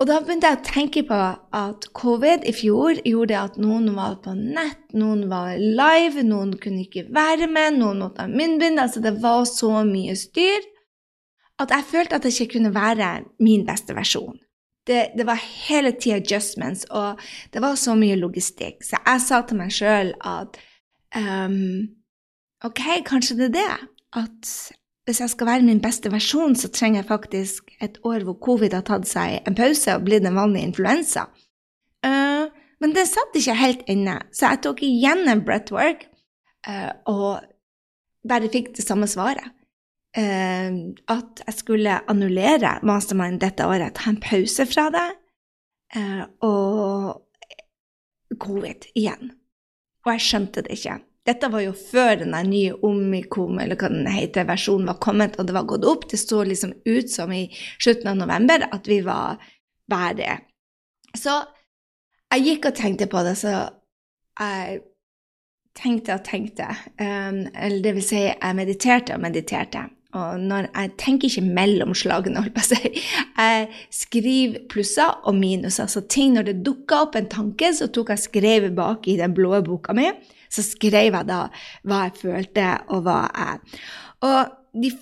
Og 0.02 0.10
da 0.10 0.18
begynte 0.20 0.50
jeg 0.50 0.60
å 0.60 0.66
tenke 0.68 1.04
på 1.08 1.18
at 1.56 1.86
covid 1.96 2.44
i 2.50 2.54
fjor 2.56 2.98
gjorde 3.08 3.40
at 3.40 3.60
noen 3.62 3.94
var 3.96 4.18
på 4.26 4.34
nett, 4.36 4.82
noen 4.98 5.28
var 5.32 5.54
live, 5.62 6.26
noen 6.28 6.58
kunne 6.60 6.84
ikke 6.84 7.06
være 7.14 7.48
med, 7.48 7.78
noen 7.78 8.02
måtte 8.04 8.26
ha 8.26 8.32
munnbind. 8.32 8.82
Altså 8.82 9.04
det 9.06 9.16
var 9.24 9.46
så 9.48 9.86
mye 9.88 10.18
styr 10.20 10.66
at 11.62 11.72
jeg 11.72 11.88
følte 11.94 12.18
at 12.18 12.26
det 12.26 12.34
ikke 12.34 12.58
kunne 12.58 12.74
være 12.76 13.14
min 13.46 13.64
beste 13.70 13.96
versjon. 13.96 14.42
Det, 14.84 15.14
det 15.16 15.24
var 15.24 15.40
hele 15.40 15.94
tida 15.96 16.18
adjustments, 16.20 16.84
og 16.92 17.22
det 17.54 17.62
var 17.64 17.78
så 17.80 17.94
mye 17.96 18.18
logistikk. 18.20 18.82
Så 18.84 19.00
jeg 19.00 19.24
sa 19.24 19.40
til 19.48 19.62
meg 19.62 19.72
sjøl 19.72 20.12
at 20.20 20.60
um, 21.16 21.86
OK, 22.68 22.84
kanskje 23.08 23.38
det 23.40 23.54
er 23.54 23.56
det 23.62 23.70
at 24.20 24.50
hvis 25.04 25.20
jeg 25.20 25.32
skal 25.34 25.48
være 25.50 25.68
min 25.68 25.82
beste 25.84 26.12
versjon, 26.12 26.56
så 26.56 26.70
trenger 26.72 27.02
jeg 27.02 27.10
faktisk 27.10 27.72
et 27.84 27.98
år 28.08 28.24
hvor 28.24 28.38
covid 28.46 28.76
har 28.78 28.86
tatt 28.88 29.08
seg 29.08 29.42
en 29.44 29.58
pause 29.58 29.98
og 29.98 30.06
blitt 30.08 30.28
en 30.28 30.38
vanlig 30.38 30.64
influensa. 30.64 31.26
Uh, 32.06 32.48
men 32.84 32.96
det 32.96 33.10
satt 33.10 33.36
ikke 33.36 33.58
helt 33.60 33.84
inne, 33.92 34.20
så 34.36 34.54
jeg 34.54 34.64
tok 34.64 34.84
igjen 34.84 35.28
en 35.32 35.44
breathwork 35.44 36.06
uh, 36.68 36.92
og 37.12 37.44
bare 38.28 38.52
fikk 38.52 38.74
det 38.78 38.88
samme 38.88 39.10
svaret. 39.12 39.52
Uh, 40.16 40.96
at 41.12 41.44
jeg 41.48 41.58
skulle 41.60 42.00
annullere 42.08 42.78
mastermind 42.88 43.42
dette 43.44 43.68
året, 43.68 43.98
ta 44.00 44.12
en 44.12 44.22
pause 44.24 44.68
fra 44.70 44.88
det, 44.94 45.10
og 46.42 47.20
covid 48.42 48.88
igjen. 48.98 49.34
Og 50.04 50.16
jeg 50.16 50.24
skjønte 50.26 50.64
det 50.66 50.80
ikke. 50.80 50.96
Dette 51.24 51.48
var 51.48 51.64
jo 51.64 51.72
før 51.72 52.18
den 52.20 52.34
nye 52.52 52.74
Omicom, 52.84 53.60
eller 53.64 53.80
hva 53.80 53.90
den 53.92 54.08
heter, 54.12 54.48
versjonen 54.48 54.90
var 54.92 55.00
kommet, 55.04 55.38
og 55.40 55.48
det 55.48 55.56
var 55.56 55.68
gått 55.70 55.86
opp. 55.88 56.10
Det 56.12 56.20
så 56.20 56.42
liksom 56.44 56.74
ut 56.84 57.12
som 57.12 57.32
i 57.32 57.46
slutten 57.80 58.12
av 58.12 58.20
november 58.20 58.68
at 58.68 58.90
vi 58.92 59.00
var 59.06 59.40
bare 59.90 60.40
Så 61.16 61.38
jeg 62.34 62.44
gikk 62.48 62.68
og 62.68 62.76
tenkte 62.76 63.08
på 63.08 63.24
det, 63.24 63.38
så 63.40 63.54
jeg 64.40 64.82
tenkte 65.78 66.18
og 66.18 66.26
tenkte. 66.28 66.68
Um, 67.00 67.46
eller 67.54 67.80
det 67.86 67.96
vil 67.96 68.06
si, 68.06 68.24
jeg 68.28 68.58
mediterte 68.58 69.16
og 69.16 69.24
mediterte. 69.24 69.88
Og 70.14 70.42
når 70.42 70.68
jeg 70.68 70.92
tenker 71.02 71.30
ikke 71.30 71.56
mellom 71.56 71.96
slagene, 71.98 72.44
holdt 72.44 72.52
jeg 72.52 72.58
på 72.58 72.64
å 72.64 72.70
si. 72.70 73.06
Jeg 73.38 73.70
skriver 73.96 74.68
plusser 74.70 75.24
og 75.24 75.38
minuser. 75.40 75.88
Så 75.90 76.04
ting 76.06 76.36
når 76.36 76.52
det 76.52 76.60
dukka 76.66 77.06
opp 77.08 77.16
en 77.18 77.32
tanke, 77.32 77.72
så 77.74 77.88
tok 77.94 78.12
jeg 78.14 78.28
skrevet 78.28 78.76
bak 78.78 79.08
i 79.10 79.18
den 79.22 79.34
blå 79.34 79.56
boka 79.66 79.96
mi 79.98 80.12
så 80.54 80.66
skrev 80.66 81.18
jeg 81.18 81.30
da 81.30 81.48
hva 81.88 82.06
jeg 82.08 82.20
følte, 82.22 82.68
og 82.94 83.08
hva 83.08 83.24
jeg. 83.32 83.82
Og 84.24 84.54
de 84.84 84.94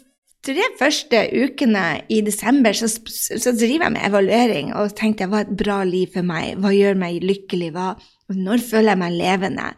tre 0.45 0.65
første 0.79 1.21
ukene 1.37 1.85
i 2.09 2.21
desember 2.25 2.73
så, 2.77 2.89
så 2.89 3.53
driver 3.53 3.87
jeg 3.87 3.95
med 3.95 4.07
evaluering 4.07 4.73
og 4.77 4.95
tenkte 4.97 5.29
hva 5.29 5.43
er 5.43 5.49
et 5.49 5.57
bra 5.59 5.81
liv 5.87 6.09
for 6.15 6.25
meg, 6.25 6.55
hva 6.61 6.73
gjør 6.73 6.97
meg 7.03 7.21
lykkelig, 7.25 7.71
hva, 7.75 7.93
når 8.33 8.63
føler 8.65 8.95
jeg 8.95 9.01
meg 9.03 9.17
levende? 9.19 9.71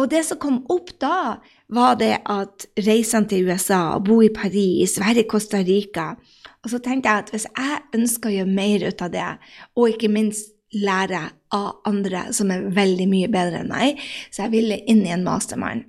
Og 0.00 0.08
det 0.08 0.22
som 0.24 0.40
kom 0.40 0.62
opp 0.72 0.94
da, 1.02 1.42
var 1.72 1.98
det 2.00 2.14
at 2.30 2.64
reisene 2.80 3.28
til 3.28 3.50
USA, 3.50 3.98
bo 4.00 4.22
i 4.24 4.32
Paris, 4.32 4.96
være 5.00 5.24
i 5.24 5.28
Costa 5.28 5.60
Rica 5.64 6.14
Og 6.62 6.70
så 6.72 6.78
tenkte 6.78 7.10
jeg 7.10 7.24
at 7.24 7.30
hvis 7.32 7.46
jeg 7.48 7.78
ønsker 7.98 8.30
å 8.30 8.34
gjøre 8.36 8.56
mer 8.56 8.84
ut 8.86 9.04
av 9.04 9.10
det, 9.12 9.30
og 9.76 9.92
ikke 9.92 10.08
minst 10.12 10.51
lære 10.72 11.26
av 11.52 11.82
andre 11.88 12.28
som 12.36 12.52
er 12.54 12.70
veldig 12.72 13.08
mye 13.10 13.30
bedre 13.32 13.62
enn 13.62 13.72
meg, 13.72 14.00
så 14.32 14.46
jeg 14.46 14.54
ville 14.56 14.80
inn 14.88 15.04
i 15.06 15.12
en 15.14 15.26
mastermind. 15.26 15.86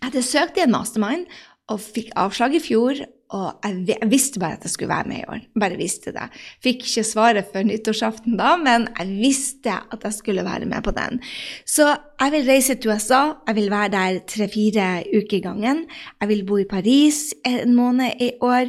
Jeg 0.00 0.08
hadde 0.08 0.26
søkt 0.26 0.58
i 0.58 0.64
en 0.64 0.74
mastermind 0.74 1.26
og 1.70 1.82
fikk 1.84 2.12
avslag 2.18 2.56
i 2.56 2.62
fjor 2.64 3.02
og 3.30 3.62
jeg, 3.62 3.98
visste 4.10 4.40
bare 4.42 4.58
at 4.58 4.64
jeg 4.66 4.72
skulle 4.72 4.90
være 4.90 5.06
med 5.06 5.20
i 5.20 5.28
år. 5.30 5.42
Bare 5.62 5.78
visste 5.78 6.10
det. 6.14 6.26
Fikk 6.64 6.82
ikke 6.82 7.04
svaret 7.06 7.50
før 7.52 7.68
nyttårsaften 7.68 8.34
da, 8.40 8.56
men 8.58 8.88
jeg 8.96 9.20
visste 9.20 9.76
at 9.78 10.06
jeg 10.06 10.16
skulle 10.16 10.46
være 10.46 10.66
med 10.70 10.82
på 10.82 10.94
den. 10.96 11.20
Så 11.62 11.92
jeg 12.20 12.32
vil 12.32 12.48
reise 12.50 12.74
til 12.76 12.90
USA. 12.92 13.20
Jeg 13.48 13.56
vil 13.56 13.70
være 13.72 13.88
der 13.88 14.18
tre-fire 14.28 14.86
uker 15.16 15.36
i 15.38 15.40
gangen. 15.40 15.78
Jeg 16.20 16.28
vil 16.28 16.42
bo 16.46 16.56
i 16.60 16.66
Paris 16.68 17.34
en 17.46 17.74
måned 17.74 18.20
i 18.20 18.30
år. 18.40 18.68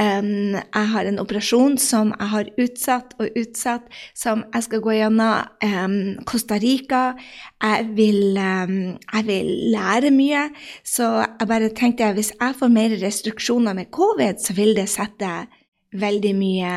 Um, 0.00 0.56
jeg 0.58 0.88
har 0.92 1.06
en 1.06 1.18
operasjon 1.22 1.78
som 1.78 2.10
jeg 2.18 2.28
har 2.28 2.48
utsatt 2.58 3.14
og 3.18 3.28
utsatt, 3.38 3.86
som 4.18 4.42
jeg 4.54 4.66
skal 4.66 4.82
gå 4.82 4.96
gjennom. 4.96 5.46
Um, 5.62 6.24
Costa 6.26 6.58
Rica. 6.58 7.12
Jeg 7.62 7.86
vil, 7.94 8.34
um, 8.34 8.98
jeg 9.14 9.26
vil 9.26 9.52
lære 9.76 10.10
mye. 10.10 10.48
Så 10.84 11.06
jeg 11.22 11.48
bare 11.48 11.68
tenkte 11.68 12.08
at 12.08 12.18
hvis 12.18 12.32
jeg 12.40 12.56
får 12.58 12.72
mer 12.72 12.96
restriksjoner 13.02 13.78
med 13.78 13.92
covid, 13.94 14.42
så 14.42 14.56
vil 14.58 14.74
det 14.74 14.88
sette 14.90 15.46
veldig 15.94 16.34
mye 16.34 16.72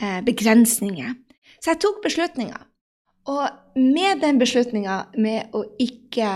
uh, 0.00 0.20
begrensninger. 0.24 1.12
Så 1.60 1.74
jeg 1.74 1.84
tok 1.84 2.00
beslutninga. 2.02 2.64
Og 3.28 3.63
med 3.74 4.20
den 4.22 4.38
beslutninga 4.40 4.98
med 5.18 5.54
å 5.56 5.64
ikke 5.82 6.30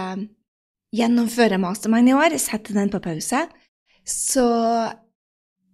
gjennomføre 0.95 1.59
mastermind 1.61 2.11
i 2.11 2.16
år, 2.16 2.37
sette 2.40 2.75
den 2.76 2.90
på 2.92 3.00
pause, 3.04 3.45
så 4.09 4.49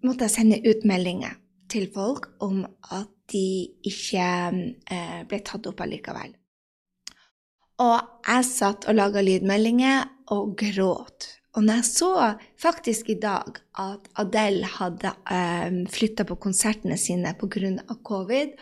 måtte 0.04 0.26
jeg 0.26 0.34
sende 0.34 0.60
ut 0.66 0.84
meldinger 0.88 1.38
til 1.70 1.86
folk 1.94 2.32
om 2.44 2.64
at 2.92 3.10
de 3.32 3.70
ikke 3.88 4.24
eh, 4.92 5.20
ble 5.28 5.38
tatt 5.46 5.66
opp 5.70 5.80
allikevel. 5.80 6.34
Og 7.82 7.96
jeg 8.28 8.46
satt 8.46 8.84
og 8.90 8.98
laga 8.98 9.22
lydmeldinger 9.24 10.04
og 10.34 10.52
gråt. 10.60 11.30
Og 11.54 11.64
når 11.64 11.80
jeg 11.80 11.88
så 11.88 12.10
faktisk 12.60 13.10
i 13.14 13.18
dag 13.22 13.58
at 13.78 14.06
Adele 14.20 14.68
hadde 14.76 15.14
eh, 15.30 15.80
flytta 15.90 16.26
på 16.28 16.38
konsertene 16.42 16.98
sine 16.98 17.34
pga. 17.38 17.94
covid, 18.02 18.54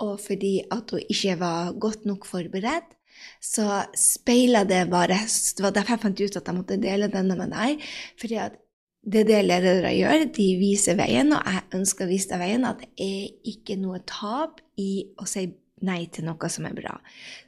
og 0.00 0.16
fordi 0.22 0.56
at 0.72 0.94
hun 0.94 1.04
ikke 1.12 1.36
var 1.40 1.74
godt 1.80 2.06
nok 2.08 2.26
forberedt, 2.28 2.96
så 3.40 3.82
speila 3.96 4.64
det 4.64 4.86
bare 4.90 5.18
Det 5.28 5.60
var 5.60 5.74
derfor 5.76 5.96
jeg 5.96 6.02
fant 6.04 6.20
ut 6.20 6.36
at 6.36 6.46
jeg 6.46 6.56
måtte 6.56 6.80
dele 6.80 7.10
denne 7.12 7.36
med 7.36 7.52
deg. 7.52 7.82
fordi 8.20 8.34
at 8.34 8.56
det 9.00 9.20
er 9.20 9.24
det 9.24 9.44
ledere 9.44 9.92
gjør. 9.96 10.26
De 10.36 10.46
viser 10.60 10.96
veien, 10.98 11.32
og 11.32 11.40
jeg 11.46 11.62
ønsker 11.78 12.04
å 12.04 12.10
vise 12.10 12.28
deg 12.28 12.42
veien. 12.42 12.66
At 12.68 12.82
det 12.82 12.90
er 13.00 13.52
ikke 13.52 13.78
noe 13.80 14.02
tap 14.04 14.60
i 14.76 15.06
å 15.16 15.24
si 15.28 15.46
nei 15.88 16.04
til 16.12 16.26
noe 16.28 16.50
som 16.52 16.66
er 16.68 16.76
bra. 16.76 16.98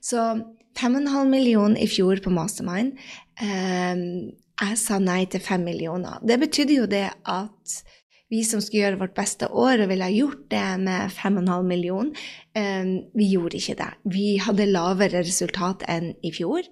Så 0.00 0.22
5,5 0.80 1.28
millioner 1.28 1.82
i 1.82 1.88
fjor 1.90 2.22
på 2.24 2.32
Mastermind. 2.32 2.96
Um, 3.42 4.32
jeg 4.62 4.78
sa 4.80 4.98
nei 5.02 5.26
til 5.28 5.44
5 5.44 5.66
millioner. 5.66 6.22
Det 6.24 6.38
betydde 6.40 6.78
jo 6.78 6.88
det 6.88 7.08
at 7.28 7.76
vi 8.32 8.40
som 8.48 8.62
skulle 8.64 8.86
gjøre 8.86 9.00
vårt 9.02 9.16
beste 9.16 9.48
år 9.48 9.82
og 9.82 9.90
ville 9.90 10.06
ha 10.08 10.14
gjort 10.14 10.46
det 10.52 10.68
med 10.80 11.12
5,5 11.12 11.66
millioner, 11.68 12.22
um, 12.56 12.94
vi 13.18 13.28
gjorde 13.34 13.58
ikke 13.58 13.76
det. 13.82 13.90
Vi 14.14 14.28
hadde 14.40 14.70
lavere 14.70 15.20
resultat 15.20 15.84
enn 15.92 16.14
i 16.24 16.32
fjor. 16.32 16.64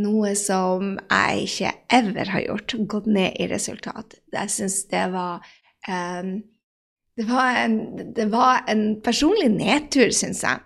Noe 0.00 0.32
som 0.38 0.96
jeg 1.02 1.44
ikke 1.44 1.74
ever 2.00 2.32
har 2.32 2.46
gjort, 2.46 2.76
gått 2.90 3.06
ned 3.06 3.36
i 3.36 3.50
resultat. 3.52 4.16
Jeg 4.32 4.50
syns 4.50 4.80
det 4.90 5.04
var 5.12 5.44
um, 5.86 6.38
det, 7.20 7.28
var 7.28 7.60
en, 7.60 7.78
det 8.16 8.30
var 8.32 8.64
en 8.72 8.86
personlig 9.04 9.52
nedtur, 9.52 10.08
syns 10.10 10.42
jeg. 10.42 10.64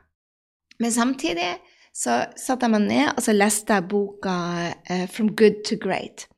Men 0.79 0.95
samtidig 0.95 1.51
så 1.91 2.23
satte 2.39 2.69
jeg 2.69 2.77
meg 2.77 2.87
ned 2.87 3.07
og 3.11 3.25
så 3.27 3.35
leste 3.35 3.75
jeg 3.75 3.91
boka 3.91 4.39
uh, 4.71 5.07
'From 5.11 5.35
Good 5.35 5.65
to 5.67 5.83
Great'. 5.83 6.29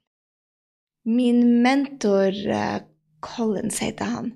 Min 1.04 1.61
mentor 1.62 2.33
uh, 2.49 2.80
Collins 3.21 3.81
heter 3.85 4.05
han. 4.05 4.33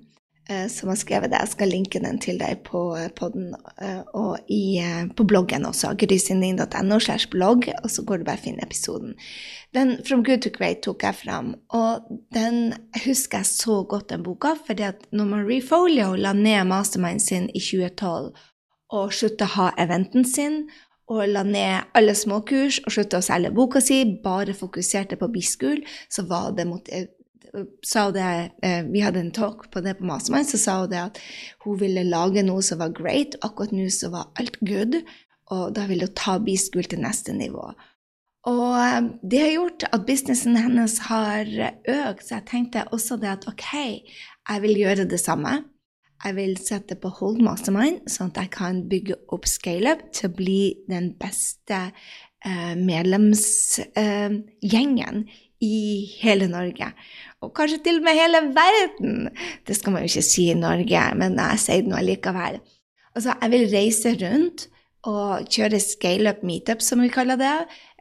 Eh, 0.49 0.67
som 0.67 0.89
har 0.89 0.95
skrevet 0.95 1.31
det. 1.31 1.39
Jeg 1.41 1.49
skal 1.55 1.71
linke 1.73 1.99
den 2.03 2.19
til 2.21 2.37
deg 2.37 2.59
på 2.67 2.81
eh, 2.93 3.07
podden 3.17 3.55
eh, 3.81 4.03
og 4.13 4.45
i, 4.51 4.77
på 5.17 5.25
bloggen 5.25 5.65
også. 5.65 5.95
grysynding.no 5.97 6.99
slash 7.01 7.31
blogg, 7.33 7.65
og 7.81 7.89
så 7.89 8.03
går 8.05 8.21
du 8.21 8.27
bare 8.27 8.37
og 8.37 8.43
finner 8.43 8.67
episoden. 8.67 9.15
Den 9.73 9.97
From 10.05 10.21
Good 10.23 10.45
to 10.45 10.53
Great 10.53 10.83
tok 10.85 11.01
jeg 11.03 11.17
fram, 11.23 11.55
og 11.73 12.05
den 12.33 12.75
husker 13.07 13.41
jeg 13.41 13.49
så 13.49 13.81
godt, 13.89 14.11
den 14.11 14.23
boka, 14.23 14.53
fordi 14.67 14.85
at 14.85 15.01
når 15.11 15.31
Marie 15.33 15.65
Folio 15.65 16.13
la 16.13 16.33
ned 16.37 16.69
mastermind 16.69 17.25
sin 17.25 17.49
i 17.49 17.59
2012 17.59 18.35
og 18.93 19.13
slutta 19.17 19.49
å 19.49 19.55
ha 19.55 19.71
eventen 19.81 20.29
sin, 20.29 20.67
og 21.09 21.25
la 21.29 21.41
ned 21.45 21.89
alle 21.97 22.13
småkurs 22.17 22.79
og 22.85 22.93
slutta 22.93 23.17
å 23.17 23.25
selge 23.25 23.53
boka 23.53 23.81
si, 23.81 24.03
bare 24.23 24.53
fokuserte 24.53 25.17
på 25.17 25.29
biskul, 25.33 25.81
så 26.09 26.25
var 26.29 26.53
det 26.57 26.69
mot 26.69 26.89
sa 27.85 28.11
det, 28.11 28.51
eh, 28.63 28.83
Vi 28.83 29.03
hadde 29.03 29.19
en 29.19 29.31
talk 29.31 29.71
på 29.71 29.81
det 29.81 29.99
på 29.99 30.05
Mastermind, 30.05 30.47
så 30.47 30.57
sa 30.57 30.79
hun 30.81 30.89
det 30.89 31.01
at 31.01 31.19
hun 31.65 31.79
ville 31.79 32.03
lage 32.03 32.43
noe 32.43 32.61
som 32.61 32.79
var 32.79 32.89
great. 32.89 33.35
Akkurat 33.41 33.71
nå 33.71 33.89
så 33.89 34.11
var 34.11 34.31
alt 34.39 34.59
good, 34.61 35.03
og 35.51 35.73
da 35.75 35.85
ville 35.87 36.07
hun 36.07 36.15
ta 36.15 36.39
B-school 36.39 36.83
til 36.83 36.99
neste 36.99 37.33
nivå. 37.33 37.73
Og 38.45 38.77
eh, 38.77 39.01
det 39.23 39.39
har 39.41 39.51
gjort 39.55 39.83
at 39.91 40.05
businessen 40.05 40.57
hennes 40.57 40.99
har 41.07 41.45
økt, 41.45 42.25
så 42.25 42.35
jeg 42.39 42.45
tenkte 42.51 42.89
også 42.91 43.17
det 43.21 43.29
at 43.37 43.47
ok, 43.49 43.65
jeg 44.49 44.61
vil 44.61 44.77
gjøre 44.83 45.09
det 45.09 45.19
samme. 45.21 45.63
Jeg 46.25 46.35
vil 46.37 46.57
sette 46.57 46.95
på 46.97 47.09
Hold 47.19 47.41
Mastermind, 47.43 48.09
sånn 48.09 48.31
at 48.31 48.37
jeg 48.39 48.49
kan 48.55 48.89
bygge 48.89 49.15
opp 49.35 49.45
ScaleUp 49.49 49.99
til 50.15 50.29
å 50.29 50.37
bli 50.37 50.61
den 50.89 51.07
beste 51.19 51.79
eh, 52.45 52.75
medlemsgjengen 52.79 55.15
eh, 55.25 55.29
i 55.63 56.05
hele 56.21 56.47
Norge. 56.51 56.91
Og 57.43 57.53
kanskje 57.55 57.81
til 57.85 57.99
og 57.99 58.07
med 58.07 58.17
hele 58.17 58.41
verden. 58.55 59.29
Det 59.67 59.77
skal 59.77 59.95
man 59.95 60.03
jo 60.03 60.11
ikke 60.11 60.25
si 60.25 60.49
i 60.51 60.57
Norge, 60.57 61.03
men 61.19 61.37
jeg 61.39 61.61
sier 61.63 61.83
det 61.85 61.91
nå 61.91 62.01
likevel. 62.03 62.59
Altså, 63.15 63.35
jeg 63.41 63.53
vil 63.53 63.69
reise 63.71 64.15
rundt 64.19 64.67
og 65.05 65.45
kjøre 65.53 65.79
scale-up 65.79 66.41
meetups, 66.43 66.89
som 66.89 67.03
vi 67.03 67.11
kaller 67.13 67.39
det. 67.39 67.55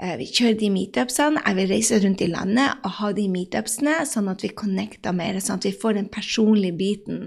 Eh, 0.04 0.18
vi 0.20 0.26
kjører 0.28 0.56
de 0.60 0.68
meetupsene. 0.72 1.40
Jeg 1.46 1.56
vil 1.56 1.70
reise 1.70 1.98
rundt 2.02 2.20
i 2.20 2.26
landet 2.28 2.82
og 2.84 2.92
ha 2.98 3.10
de 3.16 3.24
meetupsene, 3.30 3.94
sånn 4.08 4.26
at 4.28 4.42
vi 4.44 4.50
connecter 4.52 5.14
mer, 5.16 5.38
sånn 5.40 5.56
at 5.56 5.64
vi 5.64 5.72
får 5.80 5.96
den 5.96 6.08
personlige 6.12 6.76
biten. 6.76 7.20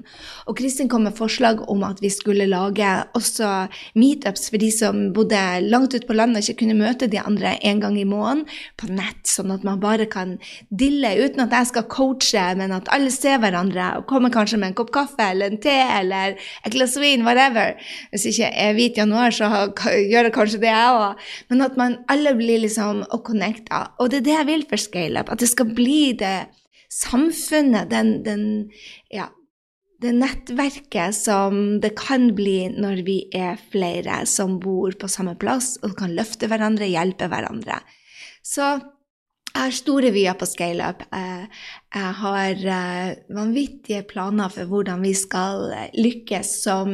Og 0.45 0.59
Kristin 0.59 0.89
kom 0.91 1.07
med 1.07 1.15
forslag 1.17 1.63
om 1.71 1.81
at 1.87 2.03
vi 2.03 2.11
skulle 2.13 2.45
lage 2.49 2.89
også 3.17 3.49
meetups 3.97 4.51
for 4.51 4.61
de 4.61 4.69
som 4.75 4.99
bodde 5.15 5.39
langt 5.65 5.95
ute 5.95 6.05
på 6.05 6.17
landet 6.17 6.43
og 6.43 6.51
ikke 6.51 6.65
kunne 6.65 6.77
møte 6.77 7.09
de 7.09 7.21
andre 7.21 7.55
en 7.65 7.81
gang 7.81 7.97
i 7.97 8.05
måneden 8.05 8.43
på 8.77 8.91
nett, 8.91 9.23
sånn 9.25 9.55
at 9.55 9.65
man 9.65 9.81
bare 9.81 10.05
kan 10.11 10.35
dille 10.69 11.15
uten 11.17 11.47
at 11.47 11.57
jeg 11.57 11.71
skal 11.71 11.87
coache, 11.89 12.45
men 12.59 12.75
at 12.77 12.91
alle 12.93 13.09
ser 13.15 13.41
hverandre 13.41 13.89
og 13.97 14.07
kommer 14.11 14.33
kanskje 14.33 14.61
med 14.61 14.73
en 14.73 14.77
kopp 14.77 14.93
kaffe 14.93 15.31
eller 15.31 15.55
en 15.55 15.61
te 15.63 15.73
eller 15.73 16.37
et 16.37 16.75
glass 16.75 16.97
vin, 17.01 17.25
whatever. 17.25 17.73
Hvis 18.13 18.29
ikke 18.35 18.51
er 18.53 18.77
hvit 18.77 19.01
januar, 19.01 19.33
så 19.33 19.49
gjør 20.11 20.29
jeg 20.29 20.37
kanskje 20.37 20.61
det, 20.61 20.73
jeg 20.75 21.01
òg. 21.01 21.27
Men 21.49 21.65
at 21.65 21.81
man 21.81 21.99
alle 22.11 22.37
blir 22.37 22.66
liksom 22.67 23.03
å 23.09 23.21
connecte. 23.25 23.81
Og 23.97 24.11
det 24.11 24.21
er 24.21 24.27
det 24.27 24.37
jeg 24.37 24.49
vil 24.51 24.67
for 24.69 24.83
ScaleUp, 24.83 25.33
at 25.33 25.43
det 25.43 25.49
skal 25.51 25.73
bli 25.77 26.13
det 26.19 26.37
samfunnet, 26.93 27.89
den, 27.91 28.13
den, 28.23 28.45
ja, 29.13 29.27
det 30.01 30.13
nettverket 30.13 31.15
som 31.17 31.79
det 31.81 31.95
kan 31.97 32.29
bli 32.37 32.67
når 32.75 33.01
vi 33.07 33.17
er 33.35 33.57
flere 33.71 34.21
som 34.29 34.59
bor 34.61 34.93
på 34.99 35.09
samme 35.09 35.33
plass 35.41 35.75
og 35.81 35.97
kan 35.99 36.13
løfte 36.17 36.49
hverandre, 36.49 36.89
hjelpe 36.89 37.29
hverandre. 37.31 37.81
Så 38.45 38.77
jeg 39.57 39.65
har 39.65 39.73
store 39.73 40.09
vyer 40.13 40.35
på 40.37 40.45
scaleup. 40.45 40.99
Eh, 41.17 41.45
jeg 41.95 42.13
har 42.19 42.59
eh, 42.75 43.15
vanvittige 43.33 44.03
planer 44.05 44.51
for 44.53 44.69
hvordan 44.69 45.01
vi 45.01 45.15
skal 45.17 45.71
lykkes 45.97 46.51
som 46.61 46.91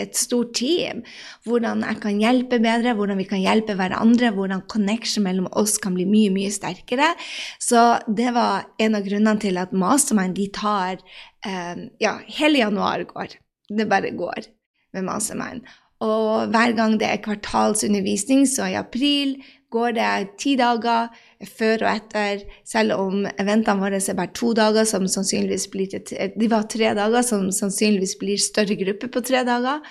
et 0.00 0.16
stort 0.16 0.54
team. 0.56 1.02
Hvordan 1.44 1.84
jeg 1.84 2.00
kan 2.00 2.22
hjelpe 2.22 2.60
bedre, 2.64 2.94
hvordan 2.96 3.20
vi 3.20 3.28
kan 3.28 3.42
hjelpe 3.42 3.76
hverandre, 3.76 4.32
hvordan 4.32 4.64
connection 4.72 5.26
mellom 5.28 5.50
oss 5.52 5.76
kan 5.82 5.96
bli 5.98 6.06
mye, 6.08 6.32
mye 6.32 6.54
sterkere. 6.54 7.12
Så 7.60 7.98
det 8.08 8.32
var 8.32 8.64
en 8.80 8.96
av 8.96 9.04
grunnene 9.04 9.42
til 9.44 9.60
at 9.60 9.76
Mastermind 9.76 10.38
de 10.40 10.48
tar 10.56 10.96
eh, 11.44 11.84
Ja, 12.00 12.16
hele 12.38 12.64
januar 12.64 13.04
går. 13.12 13.36
Det 13.68 13.90
bare 13.92 14.14
går 14.16 14.48
med 14.96 15.04
Mastermind. 15.04 15.68
Og 16.00 16.48
hver 16.52 16.72
gang 16.76 16.96
det 17.00 17.08
er 17.08 17.22
kvartalsundervisning, 17.24 18.44
så 18.48 18.72
i 18.72 18.80
april 18.80 19.36
går 19.72 19.96
det 19.96 20.10
ti 20.40 20.56
dager 20.56 21.08
før 21.44 21.84
og 21.84 21.90
etter, 21.90 22.44
selv 22.64 22.96
om 22.96 23.26
eventene 23.36 23.82
våre 23.82 24.00
er 24.00 24.18
bare 24.18 24.32
to 24.36 24.52
dager, 24.56 24.86
som 24.88 25.08
sannsynligvis 25.10 25.66
blir 25.72 25.92
de 25.92 26.50
var 26.50 26.68
tre 26.72 26.92
dager, 26.96 27.24
som 27.26 27.50
sannsynligvis 27.52 28.16
blir 28.20 28.40
større 28.40 28.78
gruppe 28.80 29.10
på 29.12 29.24
tre 29.26 29.42
dager. 29.46 29.82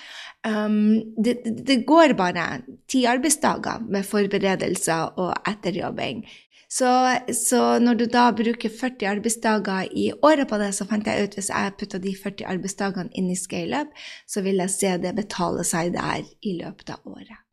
Um, 0.46 1.14
det, 1.18 1.40
det, 1.66 1.80
går 1.88 2.14
bare 2.18 2.60
ti 2.90 3.04
arbeidsdager 3.10 3.82
med 3.90 4.06
forberedelser 4.06 5.16
og 5.18 5.32
etterjobbing. 5.48 6.22
Så, 6.68 6.90
så, 7.34 7.78
når 7.78 7.94
du 7.94 8.04
da 8.10 8.26
bruker 8.34 8.70
40 8.70 9.06
arbeidsdager 9.16 9.88
i 9.94 10.10
året 10.26 10.48
på 10.50 10.58
det, 10.58 10.72
så 10.74 10.86
fant 10.86 11.06
jeg 11.06 11.26
ut 11.26 11.38
hvis 11.38 11.50
jeg 11.54 11.74
putta 11.78 12.02
de 12.02 12.14
40 12.14 12.46
arbeidsdagene 12.56 13.14
inn 13.14 13.30
i 13.30 13.38
scaleup, 13.38 13.94
så 14.26 14.42
vil 14.46 14.62
jeg 14.64 14.74
se 14.74 14.94
det 15.02 15.14
betale 15.18 15.66
seg 15.66 15.94
der 15.94 16.26
i 16.42 16.58
løpet 16.58 16.94
av 16.98 17.06
året. 17.06 17.45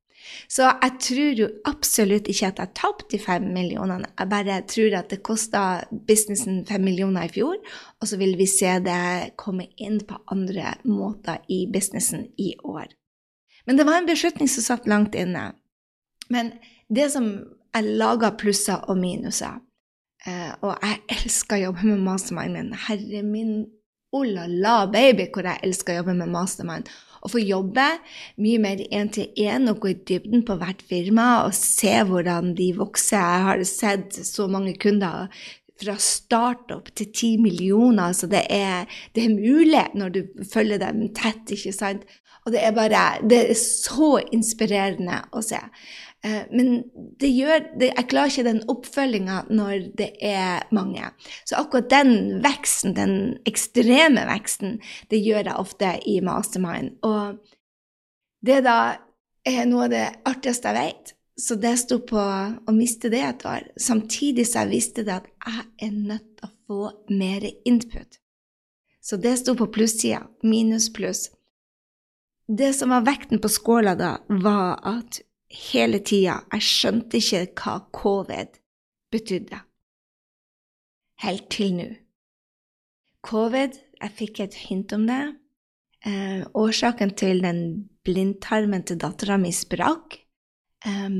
Så 0.47 0.65
jeg 0.69 0.97
tror 1.03 1.39
jo 1.41 1.47
absolutt 1.67 2.29
ikke 2.31 2.49
at 2.51 2.59
jeg 2.62 2.73
tapte 2.77 3.09
de 3.12 3.19
fem 3.21 3.45
millionene. 3.55 4.09
Jeg 4.19 4.31
bare 4.31 4.59
tror 4.69 4.97
at 4.99 5.09
det 5.12 5.21
kosta 5.25 5.63
businessen 6.07 6.63
fem 6.69 6.83
millioner 6.86 7.27
i 7.27 7.33
fjor, 7.33 7.57
og 7.99 8.09
så 8.09 8.19
vil 8.21 8.38
vi 8.39 8.47
se 8.49 8.77
det 8.86 9.33
komme 9.39 9.67
inn 9.77 9.99
på 10.07 10.19
andre 10.33 10.75
måter 10.88 11.43
i 11.51 11.65
businessen 11.71 12.29
i 12.38 12.53
år. 12.63 12.91
Men 13.67 13.79
det 13.79 13.88
var 13.88 13.99
en 13.99 14.09
beslutning 14.09 14.49
som 14.51 14.65
satt 14.65 14.89
langt 14.91 15.15
inne. 15.15 15.51
Men 16.31 16.53
det 16.93 17.12
som 17.13 17.29
jeg 17.73 17.95
laga 17.99 18.33
plusser 18.38 18.83
og 18.91 18.99
minuser, 18.99 19.62
eh, 20.27 20.51
og 20.62 20.75
jeg 20.83 20.99
elsker 21.17 21.57
å 21.57 21.63
jobbe 21.69 21.88
med 21.89 22.03
mastermind, 22.05 22.59
men 22.59 22.75
herre 22.88 23.23
min 23.25 23.55
oh 24.13 24.23
la 24.28 24.45
la, 24.47 24.84
baby, 24.86 25.28
hvor 25.34 25.47
jeg 25.49 25.65
elsker 25.65 25.95
å 25.95 26.02
jobbe 26.02 26.15
med 26.21 26.32
mastermind 26.34 26.93
å 27.23 27.32
få 27.32 27.41
jobbe 27.41 27.86
mye 28.43 28.62
mer 28.62 28.84
én-til-én 28.84 29.69
og 29.71 29.82
gå 29.84 29.93
i 29.93 29.99
dybden 30.10 30.43
på 30.47 30.58
hvert 30.60 30.84
firma 30.88 31.28
og 31.45 31.56
se 31.58 31.95
hvordan 32.08 32.54
de 32.58 32.71
vokser. 32.78 33.19
Jeg 33.19 33.45
har 33.47 33.63
sett 33.67 34.19
så 34.28 34.49
mange 34.52 34.76
kunder 34.80 35.30
fra 35.84 35.95
startup 35.99 36.91
til 36.95 37.12
ti 37.15 37.32
millioner. 37.41 38.13
så 38.13 38.28
det 38.28 38.43
er, 38.49 38.86
det 39.15 39.26
er 39.26 39.38
mulig 39.38 39.86
når 39.95 40.10
du 40.10 40.21
følger 40.52 40.84
dem 40.84 41.08
tett, 41.15 41.47
ikke 41.56 41.73
sant? 41.76 42.04
Og 42.43 42.52
det 42.52 42.60
er 42.60 42.76
bare 42.76 43.23
Det 43.23 43.39
er 43.49 43.56
så 43.56 44.17
inspirerende 44.36 45.23
å 45.32 45.41
se. 45.41 45.62
Eh, 46.23 46.43
men 46.55 46.83
gjør, 47.19 47.65
jeg 47.83 48.07
klarer 48.07 48.31
ikke 48.31 48.45
den 48.47 48.62
oppfølginga 48.71 49.41
når 49.51 49.89
det 49.99 50.09
er 50.23 50.63
mange. 50.75 51.09
Så 51.43 51.57
akkurat 51.59 51.89
den 51.91 52.43
veksten, 52.43 52.95
den 52.95 53.17
ekstreme 53.49 54.23
veksten, 54.29 54.77
det 55.12 55.19
gjør 55.19 55.49
jeg 55.49 55.59
ofte 55.59 55.97
i 56.07 56.19
mastermind. 56.23 56.95
Og 57.03 57.41
det 58.43 58.62
da 58.63 58.77
er 59.43 59.67
noe 59.67 59.89
av 59.89 59.93
det 59.93 60.07
artigste 60.29 60.71
jeg 60.71 60.79
vet. 60.79 61.13
Så 61.39 61.57
det 61.57 61.73
sto 61.81 61.97
på 62.05 62.21
å 62.21 62.73
miste 62.75 63.09
det 63.09 63.23
et 63.25 63.45
år, 63.49 63.63
samtidig 63.81 64.45
som 64.45 64.63
jeg 64.63 64.75
visste 64.75 65.05
det 65.07 65.15
at 65.15 65.29
jeg 65.41 65.63
er 65.88 65.95
nødt 65.95 66.27
til 66.38 66.45
å 66.45 66.53
få 66.69 66.81
mer 67.09 67.47
input. 67.65 68.19
Så 69.03 69.17
det 69.19 69.33
sto 69.41 69.57
på 69.59 69.67
plussida. 69.73 70.21
Minus 70.45 70.88
pluss. 70.93 71.25
Det 72.47 72.69
som 72.77 72.93
var 72.93 73.03
vekten 73.07 73.41
på 73.43 73.49
skåla 73.51 73.95
da, 73.99 74.13
var 74.29 74.79
at 74.88 75.19
hele 75.53 76.01
tida 76.05 76.41
jeg 76.53 76.65
skjønte 76.65 77.19
ikke 77.19 77.45
hva 77.61 77.77
covid 77.93 78.59
betydde. 79.13 79.59
Helt 81.23 81.49
til 81.53 81.75
nå. 81.77 81.87
Covid, 83.23 83.77
jeg 84.01 84.15
fikk 84.17 84.41
et 84.43 84.55
hint 84.65 84.91
om 84.95 85.05
det. 85.07 85.21
Eh, 86.03 86.41
årsaken 86.59 87.13
til 87.15 87.39
den 87.45 87.61
blindtarmen 88.03 88.83
til 88.83 88.99
dattera 88.99 89.37
mi 89.39 89.53
sprakk 89.55 90.17
eh, 90.83 91.13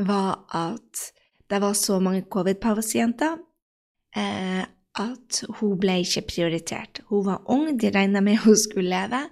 var 0.00 0.46
at 0.56 1.02
det 1.50 1.60
var 1.60 1.74
så 1.76 1.98
mange 2.00 2.24
covid-pasienter 2.30 3.36
eh, 4.16 4.62
at 5.00 5.42
hun 5.60 5.76
ble 5.80 6.00
ikke 6.04 6.24
prioritert. 6.30 7.02
Hun 7.10 7.26
var 7.26 7.44
ung, 7.52 7.74
de 7.78 7.90
regna 7.92 8.22
med 8.24 8.40
hun 8.44 8.56
skulle 8.56 8.90
leve. 8.90 9.26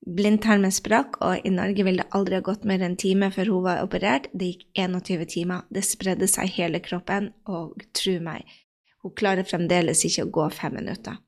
Blindtarmen 0.00 0.72
sprakk, 0.72 1.18
og 1.20 1.44
i 1.44 1.52
Norge 1.52 1.84
ville 1.84 2.04
det 2.04 2.16
aldri 2.16 2.38
ha 2.38 2.44
gått 2.44 2.64
mer 2.64 2.80
enn 2.80 2.94
en 2.94 3.00
time 3.00 3.28
før 3.34 3.50
hun 3.52 3.66
var 3.66 3.82
operert. 3.84 4.30
Det 4.32 4.54
gikk 4.54 4.64
21 4.80 5.26
timer. 5.34 5.66
Det 5.68 5.84
spredde 5.84 6.28
seg 6.30 6.48
hele 6.56 6.80
kroppen, 6.84 7.32
og 7.44 7.76
tro 7.96 8.16
meg, 8.24 8.48
hun 9.04 9.12
klarer 9.16 9.48
fremdeles 9.48 10.04
ikke 10.08 10.26
å 10.26 10.32
gå 10.38 10.46
fem 10.56 10.78
minutter 10.80 11.20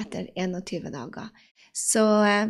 etter 0.00 0.26
21 0.34 0.88
dager. 0.92 1.28
Så 1.74 2.02
uh, 2.24 2.48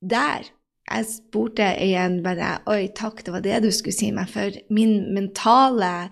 der 0.00 0.48
jeg 0.88 1.08
spurte 1.10 1.66
igjen 1.82 2.22
bare 2.24 2.58
Oi, 2.70 2.88
takk, 2.96 3.20
det 3.24 3.34
var 3.34 3.44
det 3.44 3.60
du 3.64 3.70
skulle 3.74 3.96
si 3.96 4.10
meg. 4.14 4.30
For 4.32 4.54
min 4.72 5.12
mentale 5.16 6.08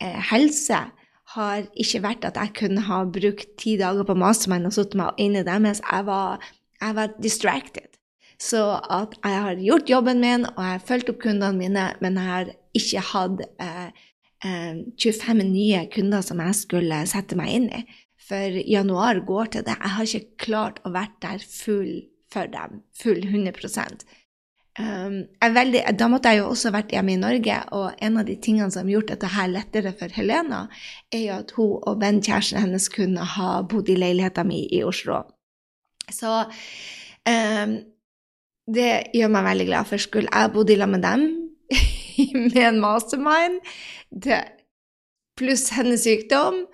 eh, 0.00 0.18
helse 0.30 0.82
har 1.34 1.68
ikke 1.76 2.02
vært 2.04 2.26
at 2.28 2.40
jeg 2.40 2.54
kunne 2.62 2.84
ha 2.88 3.02
brukt 3.08 3.56
ti 3.60 3.76
dager 3.80 4.04
på 4.08 4.16
mastermind 4.18 4.68
og 4.68 4.76
sittet 4.76 4.98
meg 5.00 5.20
inne 5.20 5.44
det, 5.48 5.56
mens 5.64 5.80
jeg 5.84 6.08
var, 6.08 6.44
jeg 6.80 6.96
var 6.96 7.16
distracted. 7.24 7.87
Så 8.38 8.60
at 8.78 9.16
jeg 9.18 9.40
har 9.44 9.62
gjort 9.62 9.90
jobben 9.90 10.20
min, 10.22 10.46
og 10.46 10.60
jeg 10.62 10.76
har 10.76 10.84
fulgt 10.86 11.08
opp 11.10 11.18
kundene 11.24 11.58
mine, 11.58 11.88
men 12.02 12.18
jeg 12.20 12.28
har 12.30 12.52
ikke 12.78 13.02
hatt 13.10 13.40
eh, 13.58 13.88
eh, 14.46 14.84
25 14.94 15.42
nye 15.42 15.80
kunder 15.90 16.22
som 16.22 16.42
jeg 16.44 16.60
skulle 16.60 17.00
sette 17.10 17.38
meg 17.38 17.56
inn 17.56 17.66
i. 17.80 17.82
For 18.28 18.60
januar 18.62 19.24
går 19.26 19.50
til 19.54 19.66
det. 19.66 19.74
Jeg 19.74 19.94
har 19.96 20.06
ikke 20.06 20.44
klart 20.44 20.80
å 20.84 20.92
være 20.94 21.16
der 21.24 21.42
full 21.42 21.92
for 22.30 22.50
dem. 22.52 22.82
Full 23.00 23.24
100 23.24 24.04
um, 24.78 25.18
veldig, 25.54 25.82
Da 25.98 26.08
måtte 26.12 26.30
jeg 26.32 26.42
jo 26.42 26.50
også 26.52 26.72
vært 26.74 26.92
hjemme 26.92 27.14
i 27.16 27.20
Norge, 27.20 27.58
og 27.72 27.96
en 28.04 28.20
av 28.20 28.28
de 28.28 28.36
tingene 28.36 28.70
som 28.70 28.84
har 28.84 28.98
gjort 28.98 29.14
dette 29.14 29.32
her 29.32 29.50
lettere 29.50 29.94
for 29.98 30.12
Helena, 30.14 30.66
er 31.10 31.24
jo 31.24 31.38
at 31.40 31.54
hun 31.56 31.74
og 31.80 32.02
vennkjæresten 32.04 32.60
hennes 32.62 32.90
kunne 32.92 33.26
ha 33.34 33.50
bodd 33.66 33.88
i 33.90 33.98
leiligheten 33.98 34.50
min 34.52 34.68
i 34.70 34.84
Oslo. 34.86 35.22
Så 36.12 36.42
um, 36.44 37.78
det 38.68 38.92
gjør 39.16 39.32
meg 39.32 39.46
veldig 39.48 39.66
glad, 39.70 39.88
for 39.88 40.02
skulle 40.02 40.28
jeg 40.28 40.52
bodd 40.54 40.70
i 40.70 40.76
lag 40.78 40.90
med 40.92 41.04
dem 41.06 41.26
med 42.52 42.62
en 42.66 42.80
mastermind 42.82 43.60
pluss 45.38 45.68
hennes 45.76 46.02
sykdom, 46.04 46.64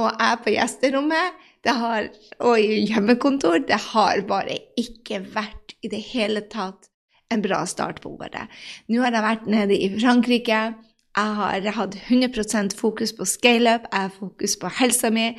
og 0.00 0.08
jeg 0.10 0.40
på 0.44 0.54
gjesterommet 0.54 1.42
det 1.64 1.74
har, 1.80 2.08
og 2.44 2.60
i 2.60 2.82
hjemmekontor. 2.90 3.62
Det 3.68 3.78
har 3.90 4.24
bare 4.28 4.58
ikke 4.80 5.22
vært 5.32 5.76
i 5.84 5.88
det 5.92 6.02
hele 6.10 6.42
tatt 6.52 6.90
en 7.32 7.44
bra 7.44 7.62
start 7.68 8.02
på 8.04 8.12
året. 8.18 8.52
Nå 8.92 9.00
har 9.00 9.14
jeg 9.14 9.24
vært 9.24 9.46
nede 9.48 9.78
i 9.78 9.88
Frankrike. 9.94 10.60
Jeg 11.14 11.38
har 11.38 11.68
hatt 11.78 11.96
100% 12.10 12.74
fokus 12.76 13.14
på 13.16 13.24
scaleup, 13.28 13.86
jeg 13.92 14.08
har 14.08 14.12
fokus 14.12 14.58
på 14.60 14.72
helsa 14.80 15.12
mi, 15.14 15.30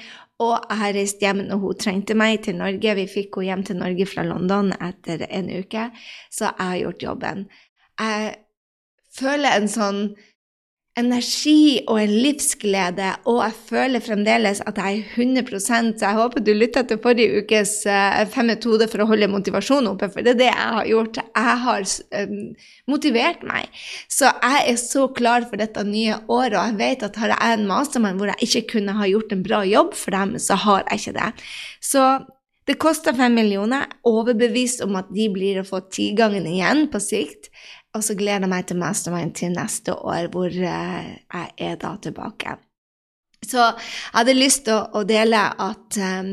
og 0.43 0.55
jeg 0.67 0.77
har 0.81 0.95
reist 0.97 1.21
hjem 1.23 1.45
når 1.47 1.61
hun 1.61 1.77
trengte 1.79 2.15
meg, 2.17 2.41
til 2.43 2.57
Norge. 2.59 2.95
Vi 2.97 3.05
fikk 3.07 3.37
henne 3.39 3.49
hjem 3.49 3.63
til 3.69 3.79
Norge 3.79 4.07
fra 4.09 4.25
London 4.27 4.73
etter 4.75 5.23
en 5.29 5.51
uke, 5.51 5.89
så 6.33 6.49
jeg 6.49 6.59
har 6.59 6.81
gjort 6.81 7.05
jobben. 7.07 7.45
Jeg 8.01 8.33
føler 9.15 9.55
en 9.55 9.69
sånn 9.71 10.01
energi 10.95 11.81
og 11.91 11.97
en 11.99 12.11
livsglede, 12.23 13.07
og 13.27 13.41
jeg 13.41 13.55
føler 13.69 14.03
fremdeles 14.03 14.61
at 14.63 14.77
jeg 14.79 15.01
er 15.01 15.23
100 15.23 15.59
Så 15.59 16.05
jeg 16.05 16.15
håper 16.15 16.39
du 16.39 16.53
lytta 16.53 16.83
til 16.83 16.99
forrige 17.03 17.41
ukes 17.41 17.73
uh, 17.85 18.23
fem 18.31 18.47
metoder 18.47 18.87
for 18.87 19.03
å 19.03 19.07
holde 19.09 19.27
motivasjonen 19.27 19.91
oppe, 19.91 20.09
for 20.13 20.23
det 20.23 20.35
er 20.35 20.39
det 20.39 20.47
jeg 20.47 20.69
har 20.77 20.85
gjort. 20.91 21.19
Jeg 21.19 21.57
har 21.65 21.89
um, 22.21 22.37
motivert 22.87 23.43
meg. 23.43 23.81
Så 24.07 24.31
jeg 24.31 24.63
er 24.71 24.79
så 24.79 25.07
klar 25.07 25.49
for 25.49 25.59
dette 25.59 25.83
nye 25.83 26.21
året, 26.27 26.55
og 26.55 26.63
jeg 26.63 26.79
vet 26.79 27.03
at 27.09 27.19
har 27.19 27.35
jeg 27.35 27.59
en 27.59 27.67
mastermann 27.67 28.21
hvor 28.21 28.31
jeg 28.31 28.47
ikke 28.47 28.77
kunne 28.77 28.95
ha 28.95 29.09
gjort 29.11 29.35
en 29.35 29.43
bra 29.43 29.65
jobb 29.67 29.93
for 29.99 30.15
dem, 30.15 30.39
så 30.39 30.55
har 30.63 30.87
jeg 30.87 31.03
ikke 31.03 31.17
det. 31.19 31.31
Så 31.83 32.07
det 32.65 32.79
koster 32.81 33.13
fem 33.13 33.35
millioner. 33.37 33.85
Overbevist 34.07 34.81
om 34.85 34.95
at 34.97 35.11
de 35.13 35.27
blir 35.33 35.59
å 35.61 35.67
få 35.67 35.83
tigangen 35.93 36.47
igjen 36.49 36.87
på 36.89 37.01
sikt. 37.03 37.51
Og 37.95 38.03
så 38.03 38.15
gleder 38.19 38.43
jeg 38.43 38.51
meg 38.51 38.67
til 38.67 38.79
Mastermind 38.81 39.35
til 39.39 39.55
neste 39.55 39.95
år, 39.95 40.29
hvor 40.33 40.51
eh, 40.51 41.11
jeg 41.15 41.51
er 41.57 41.75
da 41.79 41.95
tilbake. 42.03 42.57
Så 43.45 43.61
jeg 43.61 44.15
hadde 44.15 44.33
lyst 44.33 44.63
til 44.65 44.79
å, 44.97 45.03
dele 45.05 45.37
at 45.61 45.97
um, 46.01 46.31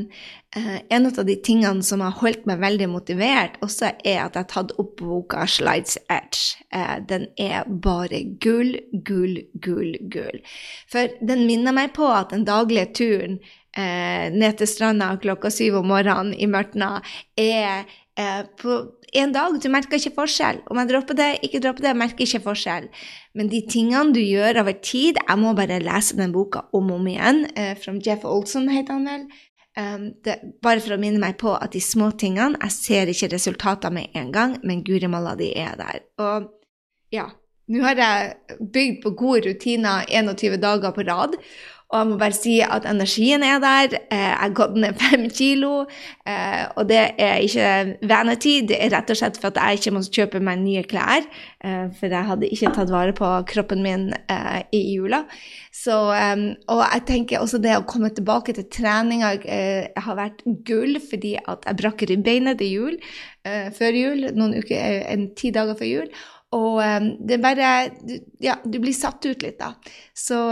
en 0.56 1.08
av 1.08 1.18
de 1.28 1.34
tingene 1.44 1.84
som 1.84 2.00
har 2.00 2.14
holdt 2.22 2.46
meg 2.48 2.62
veldig 2.62 2.88
motivert, 2.88 3.58
også 3.64 3.90
er 3.92 4.22
at 4.22 4.38
jeg 4.38 4.44
har 4.46 4.48
tatt 4.48 4.72
opp 4.80 4.94
boka 5.00 5.44
Slides 5.44 5.98
Edge. 6.06 6.62
Uh, 6.72 7.02
den 7.08 7.28
er 7.36 7.68
bare 7.68 8.22
gull, 8.40 8.78
gull, 9.04 9.42
gull, 9.60 9.98
gull. 10.14 10.40
For 10.92 11.12
den 11.20 11.44
minner 11.50 11.76
meg 11.76 11.92
på 11.98 12.08
at 12.08 12.32
den 12.32 12.48
daglige 12.48 12.92
turen 13.02 13.42
ned 13.72 14.58
til 14.60 14.68
stranda 14.68 15.06
klokka 15.16 15.48
syv 15.48 15.78
om 15.78 15.86
morgenen 15.88 16.34
i 16.36 16.44
mørket 16.44 17.06
er 17.40 17.86
uh, 18.22 18.42
på 18.62 18.78
en 19.12 19.32
dag. 19.34 19.58
Du 19.60 19.68
merker 19.72 19.98
ikke 19.98 20.14
forskjell. 20.16 20.62
Om 20.70 20.80
jeg 20.80 20.90
dropper 20.92 21.18
det, 21.18 21.30
ikke 21.46 21.60
dropper 21.64 21.88
det, 21.88 21.94
merker 21.98 22.26
ikke 22.26 22.42
forskjell. 22.46 22.88
Men 23.36 23.50
de 23.52 23.62
tingene 23.68 24.14
du 24.14 24.20
gjør 24.20 24.62
over 24.62 24.76
tid 24.84 25.20
Jeg 25.20 25.40
må 25.40 25.54
bare 25.56 25.80
lese 25.82 26.16
den 26.18 26.34
boka 26.34 26.66
om 26.72 26.90
og 26.92 27.00
om 27.00 27.10
igjen. 27.10 27.44
Eh, 27.56 27.74
fra 27.80 27.94
Jeff 27.98 28.24
Olson 28.28 28.70
heter 28.72 28.98
han 28.98 29.08
vel. 29.08 29.26
Um, 29.72 30.08
det, 30.24 30.36
bare 30.60 30.82
for 30.84 30.94
å 30.94 31.00
minne 31.00 31.20
meg 31.20 31.38
på 31.40 31.54
at 31.56 31.72
de 31.72 31.80
små 31.80 32.10
tingene 32.20 32.58
Jeg 32.60 32.74
ser 32.74 33.08
ikke 33.08 33.30
resultater 33.32 33.94
med 33.94 34.12
en 34.20 34.28
gang, 34.32 34.58
men 34.68 34.82
guri 34.84 35.08
malla, 35.08 35.32
de 35.38 35.48
er 35.56 35.78
der. 35.80 36.02
Og 36.20 36.50
ja, 37.12 37.30
nå 37.72 37.80
har 37.84 37.96
jeg 37.96 38.58
bygd 38.74 38.98
på 39.04 39.14
gode 39.16 39.46
rutiner 39.46 40.04
21 40.10 40.58
dager 40.60 40.92
på 40.92 41.06
rad. 41.08 41.38
Og 41.92 41.98
jeg 42.00 42.08
må 42.08 42.16
bare 42.16 42.32
si 42.32 42.54
at 42.64 42.86
energien 42.88 43.42
er 43.44 43.58
der. 43.60 43.98
Eh, 44.08 44.16
jeg 44.16 44.36
har 44.40 44.52
gått 44.56 44.78
ned 44.80 44.96
fem 45.00 45.26
kilo. 45.28 45.84
Eh, 46.24 46.62
og 46.80 46.88
det 46.88 47.02
er 47.20 47.42
ikke 47.44 48.08
vanity, 48.08 48.54
det 48.68 48.78
er 48.80 48.94
rett 48.94 49.12
og 49.12 49.18
slett 49.20 49.40
for 49.40 49.52
at 49.52 49.60
jeg 49.60 49.80
ikke 49.80 49.92
må 49.98 50.00
kjøpe 50.06 50.40
meg 50.40 50.62
nye 50.62 50.84
klær. 50.88 51.26
Eh, 51.60 51.90
for 51.98 52.16
jeg 52.16 52.28
hadde 52.30 52.48
ikke 52.48 52.72
tatt 52.78 52.92
vare 52.92 53.12
på 53.16 53.28
kroppen 53.50 53.84
min 53.84 54.08
i 54.72 54.80
jula. 54.94 55.22
Så, 55.72 55.94
og 56.72 56.80
jeg 56.82 57.04
tenker 57.08 57.42
også 57.42 57.60
det 57.60 57.74
å 57.76 57.84
komme 57.88 58.10
tilbake 58.14 58.54
til 58.56 58.66
treninga 58.72 59.32
har 60.04 60.16
vært 60.16 60.42
gull, 60.68 60.98
fordi 61.00 61.34
at 61.40 61.66
jeg 61.68 61.78
brakk 61.80 62.04
ribbeinet 62.08 62.60
til 62.60 62.72
jul, 62.76 62.98
før 63.76 63.96
jul, 63.96 64.26
noen 64.36 64.56
uker, 64.60 65.02
en 65.12 65.26
ti 65.36 65.52
dager 65.54 65.78
før 65.78 65.88
jul. 65.88 66.10
Og 66.56 66.80
det 67.24 67.38
er 67.38 67.44
bare 67.44 67.70
Ja, 68.44 68.58
du 68.64 68.78
blir 68.82 68.96
satt 68.96 69.24
ut 69.24 69.44
litt, 69.44 69.58
da. 69.60 69.72
Så 70.12 70.44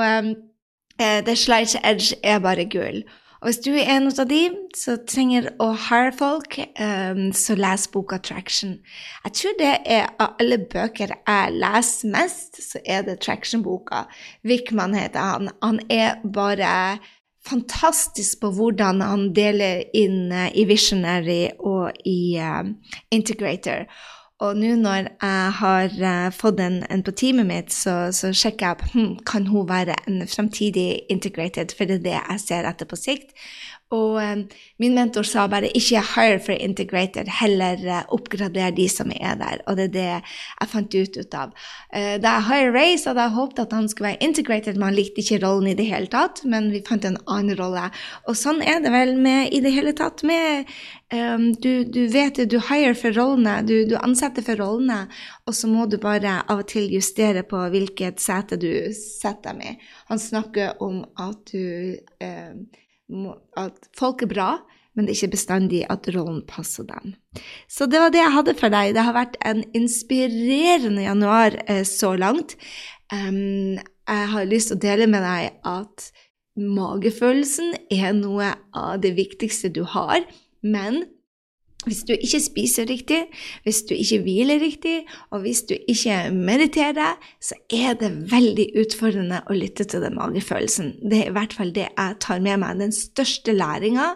The 1.00 1.32
Slice 1.36 1.80
Edge 1.80 2.18
er 2.22 2.42
bare 2.44 2.68
gull. 2.68 3.04
Og 3.40 3.48
hvis 3.48 3.58
du 3.64 3.70
er 3.72 3.86
en 3.88 4.10
av 4.12 4.26
de 4.28 4.40
som 4.76 4.98
trenger 5.08 5.46
å 5.64 5.70
hire 5.86 6.12
folk, 6.12 6.58
um, 6.76 7.30
så 7.32 7.56
les 7.56 7.86
boka 7.88 8.18
Traction. 8.20 8.74
Jeg 9.24 9.32
tror 9.38 9.54
det 9.56 9.70
er 9.88 10.10
av 10.20 10.34
alle 10.42 10.58
bøker 10.60 11.14
jeg 11.16 11.54
leser 11.56 12.12
mest, 12.12 12.60
så 12.60 12.82
er 12.84 13.06
det 13.06 13.22
Traction-boka. 13.24 14.02
Wickman 14.44 14.92
heter 14.98 15.24
han. 15.24 15.48
Han 15.64 15.80
er 15.88 16.20
bare 16.20 17.00
fantastisk 17.48 18.42
på 18.42 18.52
hvordan 18.58 19.00
han 19.00 19.30
deler 19.32 19.86
inn 19.96 20.28
uh, 20.28 20.50
i 20.52 20.66
Visionary 20.68 21.46
og 21.56 21.96
i 22.04 22.36
uh, 22.36 22.68
Integrator. 23.08 23.88
Og 24.40 24.56
nå 24.56 24.72
når 24.80 25.10
jeg 25.20 25.52
har 25.58 25.96
uh, 26.00 26.30
fått 26.32 26.62
en, 26.64 26.78
en, 26.88 27.02
på 27.04 27.12
teamet 27.12 27.48
mitt, 27.48 27.74
så, 27.76 28.08
så 28.16 28.32
sjekker 28.32 28.66
jeg 28.66 28.76
opp 28.76 28.84
hm, 28.94 29.10
kan 29.28 29.50
hun 29.52 29.68
være 29.68 29.98
en 30.08 30.22
fremtidig 30.28 31.02
integrated, 31.12 31.74
for 31.76 31.84
det 31.84 32.00
er 32.00 32.06
det 32.06 32.16
jeg 32.16 32.44
ser 32.46 32.68
etter 32.70 32.88
på 32.88 32.96
sikt. 32.96 33.34
Og 33.90 34.20
um, 34.22 34.44
min 34.78 34.94
mentor 34.94 35.26
sa 35.26 35.48
bare 35.50 35.70
ikke 35.74 36.02
hire 36.12 36.38
for 36.44 36.54
integrated, 36.54 37.26
heller 37.40 37.80
uh, 37.82 38.02
oppgrader 38.14 38.70
de 38.76 38.86
som 38.90 39.10
er 39.10 39.34
der. 39.40 39.64
Og 39.66 39.80
det 39.80 39.88
er 39.88 39.94
det 39.96 40.04
jeg 40.06 40.70
fant 40.70 40.94
ut, 40.94 41.16
ut 41.18 41.34
av. 41.34 41.54
Uh, 41.90 42.14
da 42.22 42.36
jeg 42.36 42.46
hire 42.46 42.74
Ray, 42.76 42.94
så 42.94 43.10
hadde 43.10 43.24
jeg 43.26 43.36
håpet 43.38 43.62
at 43.64 43.74
han 43.74 43.88
skulle 43.90 44.12
være 44.12 44.28
integrated, 44.28 44.78
men 44.78 44.90
han 44.90 44.98
likte 44.98 45.24
ikke 45.24 45.40
rollen 45.42 45.72
i 45.72 45.74
det 45.74 45.88
hele 45.90 46.10
tatt. 46.12 46.44
Men 46.46 46.70
vi 46.70 46.84
fant 46.86 47.08
en 47.08 47.18
annen 47.26 47.58
rolle. 47.58 47.88
Og 48.30 48.38
sånn 48.38 48.62
er 48.62 48.78
det 48.84 48.92
vel 48.94 49.16
med 49.18 49.50
i 49.50 49.62
det 49.64 49.72
hele 49.74 49.94
tatt 49.98 50.22
med 50.22 50.70
um, 51.10 51.48
du, 51.58 51.82
du, 51.82 52.04
vet 52.14 52.38
det, 52.38 52.46
du 52.52 52.60
hire 52.62 52.94
for 52.98 53.16
rollene, 53.16 53.56
du, 53.66 53.74
du, 53.90 53.96
ansetter 53.98 54.46
for 54.46 54.60
rollene, 54.60 55.00
og 55.50 55.56
så 55.56 55.70
må 55.70 55.88
du 55.90 55.98
bare 55.98 56.40
av 56.46 56.62
og 56.62 56.70
til 56.70 56.86
justere 56.94 57.42
på 57.42 57.64
hvilket 57.74 58.22
sete 58.22 58.58
du 58.60 58.70
setter 58.94 59.50
dem 59.50 59.64
i. 59.66 59.74
Han 60.12 60.22
snakker 60.22 60.78
om 60.84 61.02
at 61.18 61.50
du 61.50 61.98
um, 62.22 62.62
at 63.58 63.88
folk 63.96 64.24
er 64.24 64.30
bra, 64.30 64.50
men 64.94 65.06
det 65.06 65.14
er 65.14 65.20
ikke 65.20 65.36
bestandig 65.36 65.84
at 65.92 66.08
rollen 66.14 66.42
passer 66.48 66.86
dem. 66.88 67.14
Så 67.70 67.86
det 67.90 68.00
var 68.02 68.10
det 68.12 68.22
jeg 68.22 68.34
hadde 68.34 68.56
for 68.58 68.74
deg. 68.74 68.94
Det 68.96 69.04
har 69.06 69.16
vært 69.16 69.38
en 69.46 69.62
inspirerende 69.76 71.04
januar 71.06 71.56
eh, 71.66 71.84
så 71.86 72.16
langt. 72.18 72.56
Um, 73.12 73.78
jeg 74.10 74.26
har 74.34 74.50
lyst 74.50 74.70
til 74.70 74.78
å 74.78 74.82
dele 74.82 75.06
med 75.10 75.24
deg 75.26 75.60
at 75.66 76.10
magefølelsen 76.60 77.76
er 77.94 78.12
noe 78.18 78.52
av 78.76 79.00
det 79.02 79.14
viktigste 79.18 79.70
du 79.72 79.84
har, 79.86 80.26
men 80.66 81.04
hvis 81.86 82.02
du 82.04 82.12
ikke 82.12 82.40
spiser 82.44 82.88
riktig, 82.90 83.22
hvis 83.64 83.82
du 83.88 83.94
ikke 83.96 84.20
hviler 84.24 84.60
riktig, 84.60 84.98
og 85.30 85.44
hvis 85.44 85.62
du 85.68 85.74
ikke 85.88 86.18
mediterer, 86.34 87.16
så 87.40 87.56
er 87.72 87.96
det 88.00 88.10
veldig 88.32 88.66
utfordrende 88.82 89.40
å 89.48 89.56
lytte 89.56 89.86
til 89.88 90.04
den 90.04 90.18
magefølelsen. 90.18 90.94
Det 91.00 91.22
er 91.22 91.32
i 91.32 91.36
hvert 91.38 91.56
fall 91.56 91.72
det 91.76 91.88
jeg 91.88 92.20
tar 92.20 92.44
med 92.44 92.60
meg. 92.62 92.80
Den 92.82 92.94
største 92.94 93.56
læringa 93.56 94.12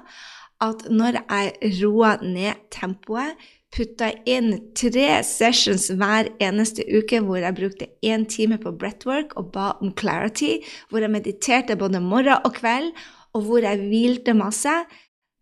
at 0.65 0.87
når 0.91 1.19
jeg 1.25 1.75
roer 1.83 2.23
ned 2.25 2.61
tempoet, 2.73 3.35
putta 3.75 4.13
inn 4.31 4.53
tre 4.79 5.09
sessions 5.27 5.89
hver 5.99 6.29
eneste 6.43 6.85
uke 6.95 7.19
hvor 7.25 7.41
jeg 7.43 7.57
brukte 7.59 7.89
én 8.07 8.23
time 8.31 8.61
på 8.63 8.71
breathwork 8.79 9.35
og 9.41 9.51
ba 9.57 9.73
om 9.83 9.91
clarity, 9.99 10.61
hvor 10.91 11.03
jeg 11.03 11.11
mediterte 11.11 11.79
både 11.81 12.03
morgen 12.03 12.39
og 12.45 12.55
kveld, 12.61 12.93
og 13.35 13.49
hvor 13.49 13.67
jeg 13.67 13.89
hvilte 13.91 14.35
masse, 14.39 14.71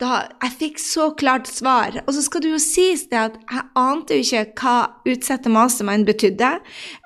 da, 0.02 0.22
jeg 0.42 0.54
fikk 0.58 0.80
så 0.82 1.04
klart 1.18 1.46
svar. 1.50 2.00
Og 2.06 2.14
så 2.16 2.24
skal 2.24 2.42
det 2.42 2.50
jo 2.50 2.60
sies 2.62 3.04
det 3.10 3.20
at 3.20 3.36
jeg 3.38 3.66
ante 3.78 4.18
jo 4.18 4.24
ikke 4.24 4.56
hva 4.58 5.12
utsette 5.12 5.52
mastermind 5.52 6.08
betydde. 6.08 6.50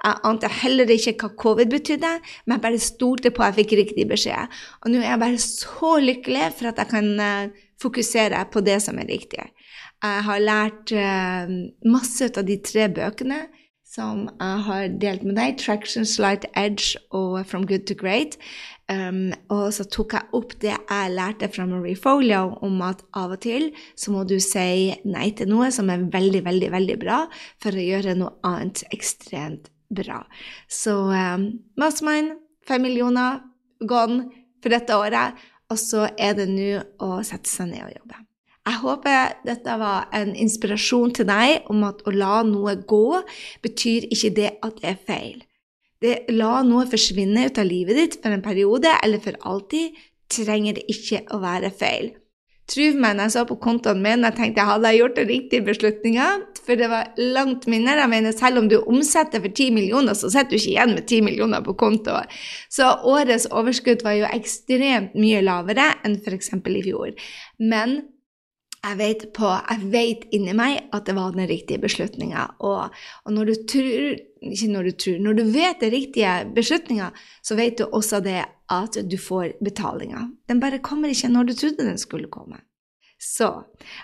Jeg 0.00 0.22
ante 0.30 0.50
heller 0.62 0.92
ikke 0.94 1.16
hva 1.20 1.32
covid 1.42 1.74
betydde, 1.74 2.14
men 2.46 2.56
jeg 2.56 2.64
bare 2.64 2.80
stolte 2.82 3.32
på 3.35 3.44
at 3.44 3.52
jeg 3.52 3.64
fikk 3.64 3.76
riktig 3.82 4.09
beskjed. 4.12 4.56
Og 4.82 4.92
nå 4.92 5.02
er 5.02 5.11
jeg 5.11 5.22
bare 5.26 5.42
så 5.44 5.92
lykkelig 6.06 6.48
for 6.56 6.72
at 6.72 6.80
jeg 6.82 6.92
kan 6.94 7.12
uh, 7.20 7.68
fokusere 7.82 8.46
på 8.52 8.64
det 8.64 8.80
som 8.87 9.02
er 9.02 9.11
riktig. 9.12 9.44
Jeg 10.04 10.24
har 10.30 10.42
lært 10.44 10.96
uh, 10.96 11.54
masse 11.92 12.32
av 12.32 12.48
de 12.48 12.61
tre 12.64 12.88
bøkene 12.96 13.44
som 13.96 14.26
jeg 14.28 14.64
har 14.66 14.88
delt 15.00 15.22
med 15.24 15.38
deg, 15.38 15.56
'Traction, 15.56 16.04
Slight 16.04 16.44
Edge' 16.56 16.96
og 17.11 17.46
'From 17.46 17.64
Good 17.66 17.87
to 17.88 17.94
Great'. 17.94 18.37
Um, 18.87 19.33
og 19.51 19.72
så 19.75 19.83
tok 19.90 20.12
jeg 20.14 20.31
opp 20.38 20.53
det 20.62 20.70
jeg 20.70 21.11
lærte 21.11 21.49
fra 21.51 21.64
Marie 21.66 21.99
Folio 21.99 22.53
om 22.62 22.77
at 22.87 23.01
av 23.18 23.33
og 23.35 23.40
til 23.42 23.72
så 23.99 24.12
må 24.14 24.22
du 24.31 24.37
si 24.38 24.94
nei 25.03 25.33
til 25.35 25.51
noe 25.51 25.72
som 25.75 25.90
er 25.90 26.05
veldig, 26.12 26.44
veldig, 26.46 26.68
veldig 26.70 26.96
bra, 27.01 27.25
for 27.59 27.75
å 27.75 27.87
gjøre 27.87 28.14
noe 28.20 28.37
annet 28.46 28.85
ekstremt 28.94 29.72
bra. 29.90 30.20
Så 30.70 30.94
um, 31.11 31.49
Mastermind, 31.83 32.37
fem 32.66 32.87
millioner 32.87 33.42
gone 33.83 34.29
for 34.62 34.70
dette 34.70 34.94
året, 34.94 35.35
og 35.66 35.83
så 35.83 36.07
er 36.14 36.38
det 36.38 36.46
nå 36.53 36.70
å 37.03 37.18
sette 37.27 37.51
seg 37.51 37.72
ned 37.72 37.88
og 37.88 37.99
jobbe. 37.99 38.22
Jeg 38.66 38.83
håper 38.83 39.35
dette 39.46 39.75
var 39.79 40.09
en 40.14 40.33
inspirasjon 40.35 41.12
til 41.14 41.27
deg 41.29 41.68
om 41.70 41.85
at 41.87 42.07
å 42.07 42.14
la 42.14 42.40
noe 42.46 42.75
gå 42.87 43.20
betyr 43.62 44.09
ikke 44.11 44.33
det 44.38 44.49
at 44.66 44.81
det 44.83 44.90
er 44.90 45.05
feil. 45.11 45.44
Det, 46.02 46.26
la 46.35 46.61
noe 46.66 46.85
forsvinne 46.90 47.48
ut 47.48 47.59
av 47.59 47.68
livet 47.68 47.96
ditt 47.96 48.20
for 48.20 48.35
en 48.35 48.44
periode 48.44 48.92
eller 49.02 49.22
for 49.22 49.38
alltid, 49.48 49.96
trenger 50.32 50.76
det 50.76 50.87
ikke 50.92 51.24
å 51.32 51.40
være 51.42 51.72
feil. 51.74 52.12
Tro 52.66 52.87
meg, 52.98 53.14
når 53.14 53.28
jeg 53.28 53.32
så 53.37 53.42
på 53.46 53.56
kontoen 53.62 54.00
min, 54.02 54.24
jeg 54.26 54.35
tenkte 54.35 54.59
jeg 54.59 54.66
hadde 54.72 54.90
gjort 54.96 55.18
den 55.20 55.28
riktige 55.30 55.62
beslutninga, 55.68 56.24
for 56.66 56.80
det 56.80 56.88
var 56.90 57.12
langt 57.20 57.68
mindre. 57.70 57.94
Jeg 58.00 58.11
mener, 58.11 58.35
selv 58.35 58.59
om 58.59 58.66
du 58.70 58.80
omsetter 58.80 59.38
for 59.44 59.54
10 59.54 59.70
millioner, 59.76 60.18
så 60.18 60.32
sitter 60.35 60.50
du 60.50 60.59
ikke 60.59 60.72
igjen 60.72 60.96
med 60.96 61.04
10 61.06 61.22
millioner 61.28 61.62
på 61.62 61.76
kontoen. 61.78 62.26
Så 62.74 62.90
årets 63.06 63.46
overskudd 63.54 64.02
var 64.02 64.18
jo 64.18 64.26
ekstremt 64.32 65.14
mye 65.14 65.44
lavere 65.46 65.92
enn 66.02 66.18
f.eks. 66.18 66.50
i 66.59 66.82
fjor. 66.88 67.14
Men 67.62 68.00
jeg 68.87 68.99
vet, 68.99 69.25
på, 69.35 69.49
jeg 69.51 69.90
vet 69.92 70.27
inni 70.37 70.55
meg 70.57 70.90
at 70.94 71.09
det 71.09 71.16
var 71.16 71.35
den 71.35 71.49
riktige 71.51 71.81
beslutninga. 71.83 72.46
Og, 72.66 72.94
og, 73.25 73.33
når 73.35 73.51
du 73.51 73.55
tror 73.72 74.22
Ikke 74.46 74.68
når 74.70 74.83
du 74.87 74.92
tror, 75.01 75.18
når 75.18 75.33
du 75.35 75.42
vet 75.51 75.81
den 75.81 75.90
riktige 75.90 76.33
beslutninga, 76.55 77.09
så 77.42 77.57
vet 77.59 77.79
du 77.81 77.88
også 77.88 78.20
det 78.22 78.44
at 78.70 78.99
du 79.11 79.16
får 79.18 79.57
betalinga. 79.64 80.20
Den 80.46 80.61
bare 80.61 80.79
kommer 80.79 81.11
ikke 81.11 81.33
når 81.33 81.49
du 81.49 81.55
trodde 81.57 81.87
den 81.88 81.99
skulle 81.99 82.31
komme. 82.31 82.61
Så 83.16 83.48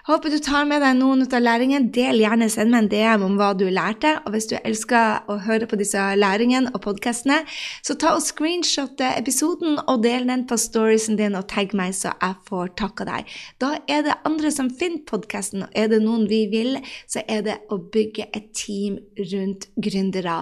håper 0.06 0.32
du 0.32 0.38
tar 0.40 0.64
med 0.64 0.80
deg 0.80 0.94
noen 0.96 1.26
ut 1.26 1.34
av 1.36 1.42
læringen. 1.44 1.90
Del 1.92 2.22
gjerne, 2.22 2.46
send 2.48 2.72
meg 2.72 2.86
en 2.86 2.88
DM 2.88 3.24
om 3.26 3.34
hva 3.36 3.50
du 3.52 3.66
lærte. 3.68 4.14
Og 4.24 4.32
hvis 4.32 4.46
du 4.48 4.54
elsker 4.56 5.28
å 5.28 5.36
høre 5.44 5.68
på 5.68 5.76
disse 5.76 6.00
læringene 6.16 6.72
og 6.72 6.80
podkastene, 6.86 7.42
så 7.84 7.96
ta 8.00 8.14
og 8.16 8.24
screenshot 8.24 9.02
episoden 9.04 9.76
og 9.82 10.00
del 10.06 10.24
den 10.30 10.46
på 10.48 10.56
storiesen 10.56 11.18
din 11.20 11.36
og 11.36 11.44
tagg 11.52 11.74
meg, 11.76 11.92
så 11.92 12.14
jeg 12.14 12.38
får 12.48 12.72
takka 12.80 13.06
deg. 13.10 13.34
Da 13.60 13.74
er 13.84 14.06
det 14.06 14.16
andre 14.28 14.52
som 14.54 14.70
finner 14.80 15.04
podkasten, 15.08 15.66
og 15.66 15.76
er 15.76 15.92
det 15.92 16.00
noen 16.06 16.24
vi 16.30 16.46
vil, 16.52 16.80
så 17.04 17.20
er 17.28 17.44
det 17.44 17.58
å 17.68 17.82
bygge 17.92 18.30
et 18.32 18.48
team 18.56 18.96
rundt 19.34 19.68
gründere. 19.76 20.38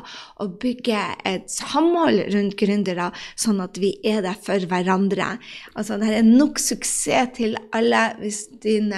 Og 0.46 0.54
bygge 0.62 1.02
et 1.26 1.50
samhold 1.50 2.22
rundt 2.36 2.54
gründere, 2.60 3.10
sånn 3.34 3.58
at 3.66 3.82
vi 3.82 3.96
er 4.06 4.22
der 4.28 4.38
for 4.38 4.62
hverandre. 4.70 5.32
Altså, 5.74 5.98
det 5.98 6.14
er 6.20 6.30
nok 6.30 6.62
suksess 6.62 7.34
til 7.34 7.58
alle. 7.74 8.06
hvis 8.20 8.46
din, 8.64 8.92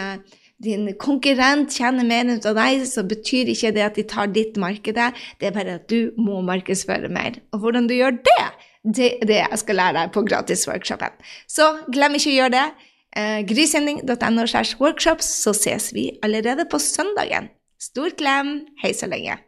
din 0.62 0.90
konkurrent 1.00 1.72
tjener 1.74 2.06
mer 2.06 2.30
ut 2.32 2.46
av 2.48 2.58
deg, 2.58 2.84
så 2.88 3.04
betyr 3.06 3.52
ikke 3.52 3.72
det 3.76 3.86
at 3.86 3.98
de 3.98 4.06
tar 4.08 4.32
ditt 4.34 4.58
marked. 4.60 4.98
Det 5.40 5.48
er 5.48 5.56
bare 5.56 5.78
at 5.80 5.88
du 5.92 6.14
må 6.20 6.40
markedsføre 6.46 7.10
mer. 7.12 7.40
Og 7.52 7.64
hvordan 7.64 7.88
du 7.90 7.96
gjør 7.98 8.18
det, 8.20 8.46
det 8.82 9.10
er 9.20 9.28
det 9.30 9.38
jeg 9.42 9.60
skal 9.62 9.78
lære 9.78 9.98
deg 10.00 10.14
på 10.14 10.24
gratisworkshopen. 10.26 11.14
Så 11.50 11.68
glem 11.92 12.18
ikke 12.18 12.32
å 12.32 12.38
gjøre 12.40 12.56
det. 12.56 12.66
Eh, 13.16 13.40
Grisending.no 13.46 14.46
workshops, 14.80 15.28
så 15.44 15.52
ses 15.52 15.92
vi 15.94 16.10
allerede 16.22 16.66
på 16.66 16.80
søndagen. 16.80 17.50
Stor 17.78 18.14
klem. 18.18 18.62
Hei 18.82 18.94
så 18.94 19.06
lenge. 19.10 19.38